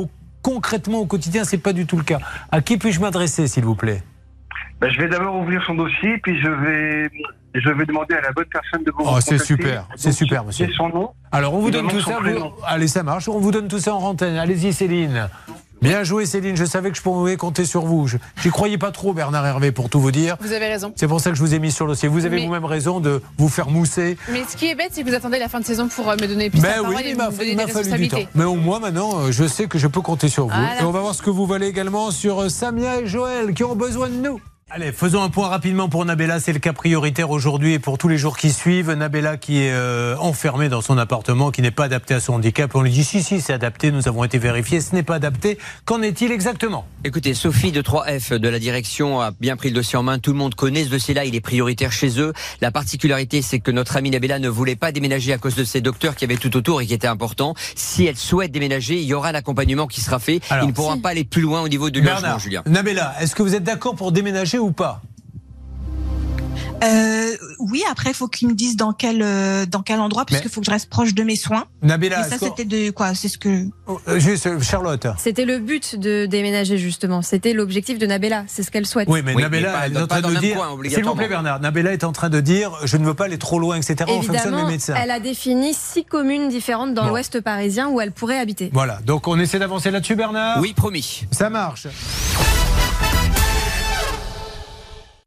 concrètement 0.43 0.99
au 0.99 1.07
quotidien, 1.07 1.45
c'est 1.45 1.59
pas 1.59 1.73
du 1.73 1.87
tout 1.87 1.97
le 1.97 2.03
cas. 2.03 2.19
À 2.51 2.63
qui 2.63 2.79
puis-je 2.79 2.99
m'adresser 3.01 3.47
s'il 3.47 3.65
vous 3.65 3.77
plaît? 3.77 4.03
Ben, 4.81 4.91
je 4.91 5.01
vais 5.01 5.09
d'abord 5.09 5.37
ouvrir 5.37 5.63
son 5.65 5.75
dossier, 5.75 6.19
puis 6.19 6.41
je 6.41 6.49
vais, 6.49 7.11
je 7.55 7.71
vais 7.71 7.87
demander 7.87 8.15
à 8.15 8.21
la 8.21 8.33
bonne 8.33 8.47
personne 8.53 8.85
de 8.85 8.91
vous 8.91 9.05
Oh, 9.07 9.19
c'est 9.21 9.39
super, 9.39 9.87
c'est 9.97 10.13
super, 10.13 10.45
monsieur. 10.45 10.69
son 10.77 10.89
nom. 10.89 11.11
Alors, 11.33 11.55
on 11.55 11.61
vous 11.61 11.71
donne 11.71 11.89
tout 11.89 12.01
ça. 12.01 12.19
Allez, 12.67 12.89
ça 12.89 13.03
marche. 13.03 13.29
On 13.29 13.39
vous 13.39 13.51
donne 13.51 13.69
tout 13.69 13.79
ça 13.79 13.95
en 13.95 14.03
antenne. 14.03 14.37
Allez-y, 14.37 14.73
Céline. 14.73 15.29
Bien 15.81 16.03
joué 16.03 16.27
Céline, 16.27 16.57
je 16.57 16.65
savais 16.65 16.91
que 16.91 16.97
je 16.97 17.03
pouvais 17.03 17.37
compter 17.37 17.65
sur 17.65 17.83
vous. 17.83 18.09
J'y 18.43 18.51
croyais 18.51 18.79
pas 18.79 18.91
trop 18.91 19.13
Bernard 19.13 19.47
Hervé 19.47 19.71
pour 19.71 19.89
tout 19.89 20.01
vous 20.01 20.11
dire. 20.11 20.37
Vous 20.41 20.53
avez 20.53 20.67
raison. 20.67 20.93
C'est 20.97 21.07
pour 21.07 21.21
ça 21.21 21.31
que 21.31 21.37
je 21.37 21.41
vous 21.41 21.55
ai 21.55 21.61
mis 21.61 21.71
sur 21.71 21.87
le 21.87 21.93
dossier. 21.93 22.09
Vous 22.09 22.27
avez 22.27 22.45
vous-même 22.45 22.65
raison 22.65 22.99
de 22.99 23.23
vous 23.39 23.49
faire 23.49 23.69
mousser. 23.71 24.17
Mais 24.33 24.43
ce 24.49 24.57
qui 24.57 24.67
est 24.67 24.75
bête, 24.75 24.89
c'est 24.91 25.05
que 25.05 25.09
vous 25.09 25.15
attendez 25.15 25.39
la 25.39 25.49
fin 25.49 25.61
de 25.61 25.65
saison 25.65 25.87
pour 25.87 26.11
euh, 26.11 26.17
me 26.21 26.27
donner 26.27 26.51
plus 26.51 26.59
de 26.59 26.65
ben 26.65 26.81
oui, 26.85 26.97
il 27.07 27.17
m'a 27.17 27.31
fallu 27.31 27.93
du 27.97 28.09
temps. 28.09 28.19
Mais 28.35 28.45
au 28.45 28.57
moins 28.57 28.81
maintenant, 28.81 29.21
euh, 29.21 29.31
je 29.31 29.45
sais 29.47 29.69
que 29.69 29.79
je 29.79 29.87
peux 29.87 30.01
compter 30.01 30.29
sur 30.29 30.49
vous. 30.49 30.63
Et 30.81 30.83
on 30.83 30.91
va 30.91 31.01
voir 31.01 31.15
ce 31.15 31.23
que 31.23 31.31
vous 31.31 31.47
valez 31.47 31.69
également 31.69 32.11
sur 32.11 32.43
euh, 32.43 32.49
Samia 32.49 33.01
et 33.03 33.07
Joël 33.07 33.55
qui 33.55 33.63
ont 33.63 33.77
besoin 33.77 34.09
de 34.09 34.15
nous. 34.17 34.41
Allez, 34.71 34.93
faisons 34.93 35.23
un 35.23 35.31
point 35.31 35.49
rapidement 35.49 35.89
pour 35.89 36.05
Nabella. 36.05 36.41
C'est 36.41 36.53
le 36.53 36.59
cas 36.59 36.75
prioritaire 36.75 37.31
aujourd'hui 37.31 37.73
et 37.73 37.79
pour 37.79 37.97
tous 37.97 38.09
les 38.09 38.19
jours 38.19 38.37
qui 38.37 38.53
suivent. 38.53 38.91
Nabella 38.91 39.39
qui 39.39 39.63
est 39.63 39.73
euh, 39.73 40.15
enfermée 40.19 40.69
dans 40.69 40.83
son 40.83 40.99
appartement, 40.99 41.51
qui 41.51 41.63
n'est 41.63 41.71
pas 41.71 41.85
adapté 41.85 42.13
à 42.13 42.21
son 42.21 42.35
handicap. 42.35 42.75
On 42.75 42.83
lui 42.83 42.91
dit 42.91 43.03
si, 43.03 43.23
si, 43.23 43.41
c'est 43.41 43.55
adapté. 43.55 43.91
Nous 43.91 44.09
avons 44.09 44.25
été 44.25 44.37
vérifiés. 44.37 44.83
Ce 44.83 44.95
n'est 44.95 45.03
pas 45.03 45.15
adapté. 45.15 45.57
Qu'en 45.87 46.03
est-il 46.03 46.33
exactement? 46.33 46.87
Écoutez, 47.03 47.33
Sophie 47.33 47.73
de 47.73 47.81
3F 47.81 48.35
de 48.35 48.47
la 48.47 48.59
direction 48.59 49.23
a 49.23 49.31
bien 49.31 49.57
pris 49.57 49.71
le 49.71 49.75
dossier 49.75 49.97
en 49.97 50.03
main. 50.03 50.19
Tout 50.19 50.33
le 50.33 50.39
monde 50.39 50.55
connaît 50.55 50.85
ce 50.85 50.91
dossier-là. 50.91 51.25
Il 51.25 51.35
est 51.35 51.41
prioritaire 51.41 51.91
chez 51.91 52.21
eux. 52.21 52.35
La 52.61 52.71
particularité, 52.71 53.41
c'est 53.41 53.61
que 53.61 53.71
notre 53.71 53.97
amie 53.97 54.11
Nabella 54.11 54.39
ne 54.39 54.51
voulait 54.51 54.77
pas 54.77 54.93
déménager 54.93 55.33
à 55.33 55.39
cause 55.39 55.55
de 55.55 55.65
ses 55.65 55.81
docteurs 55.81 56.15
qui 56.15 56.27
avaient 56.27 56.37
tout 56.37 56.55
autour 56.59 56.83
et 56.83 56.87
qui 56.87 56.93
étaient 56.93 57.07
importants. 57.07 57.55
Si 57.75 58.05
elle 58.05 58.19
souhaite 58.19 58.53
déménager, 58.53 58.97
il 59.01 59.07
y 59.07 59.15
aura 59.15 59.33
l'accompagnement 59.33 59.87
qui 59.87 60.03
sera 60.03 60.19
fait. 60.19 60.41
il 60.61 60.67
ne 60.67 60.73
pourra 60.73 60.99
pas 60.99 61.09
aller 61.09 61.25
plus 61.25 61.41
loin 61.41 61.63
au 61.63 61.69
niveau 61.69 61.89
du 61.89 62.03
logement, 62.03 62.39
Julien. 62.39 62.63
Nabella, 62.67 63.15
est-ce 63.19 63.35
que 63.35 63.43
vous 63.43 63.55
êtes 63.55 63.65
d'accord 63.65 63.95
pour 63.95 64.13
déménager 64.13 64.58
ou 64.59 64.73
pas? 64.73 65.03
Euh, 66.85 67.37
oui, 67.59 67.83
après, 67.91 68.11
il 68.11 68.15
faut 68.15 68.29
qu'ils 68.29 68.49
me 68.49 68.55
disent 68.55 68.77
dans 68.77 68.93
quel, 68.93 69.21
euh, 69.23 69.67
dans 69.67 69.83
quel 69.83 70.01
endroit, 70.01 70.25
puisqu'il 70.25 70.51
faut 70.51 70.61
que 70.61 70.67
je 70.67 70.71
reste 70.71 70.89
proche 70.89 71.15
de 71.15 71.23
mes 71.23 71.37
soins. 71.37 71.65
Nabila, 71.83 72.27
Et 72.27 72.31
ça, 72.31 72.39
c'était 72.39 72.65
de 72.65 72.91
quoi? 72.91 73.15
C'est 73.15 73.29
ce 73.29 73.39
que. 73.39 73.67
Oh, 73.87 74.01
euh, 74.09 74.19
juste, 74.19 74.63
Charlotte. 74.63 75.07
C'était 75.19 75.45
le 75.45 75.59
but 75.59 75.97
de 75.97 76.27
déménager, 76.27 76.79
justement. 76.79 77.23
C'était 77.23 77.53
l'objectif 77.53 77.99
de 77.99 78.07
Nabella. 78.07 78.45
C'est 78.47 78.63
ce 78.63 78.71
qu'elle 78.71 78.87
souhaite. 78.87 79.09
Oui, 79.11 79.21
mais 79.25 79.35
Nabella 79.35 79.87
elle 79.87 79.97
est 79.97 80.01
en 80.01 80.07
train 80.07 80.21
de 80.21 80.37
dire. 80.37 80.79
S'il 80.89 81.05
vous 81.05 81.15
plaît, 81.15 81.29
Bernard. 81.29 81.61
Nabella 81.61 81.93
est 81.93 82.05
en 82.05 82.13
train 82.13 82.31
de 82.31 82.41
dire 82.41 82.73
je 82.85 82.97
ne 82.97 83.05
veux 83.05 83.15
pas 83.15 83.25
aller 83.25 83.39
trop 83.39 83.59
loin, 83.59 83.77
etc. 83.77 84.11
en 84.11 84.23
fonction 84.23 84.51
de 84.51 84.57
mes 84.57 84.65
médecins. 84.65 84.95
Elle 85.01 85.11
a 85.11 85.21
défini 85.21 85.75
six 85.75 86.05
communes 86.05 86.49
différentes 86.49 86.95
dans 86.95 87.09
l'ouest 87.09 87.41
parisien 87.41 87.89
où 87.89 88.01
elle 88.01 88.13
pourrait 88.13 88.39
habiter. 88.39 88.71
Voilà. 88.73 89.01
Donc, 89.05 89.27
on 89.29 89.39
essaie 89.39 89.59
d'avancer 89.59 89.91
là-dessus, 89.91 90.17
Bernard? 90.17 90.61
Oui, 90.61 90.73
promis. 90.75 91.25
Ça 91.31 91.51
marche. 91.51 91.87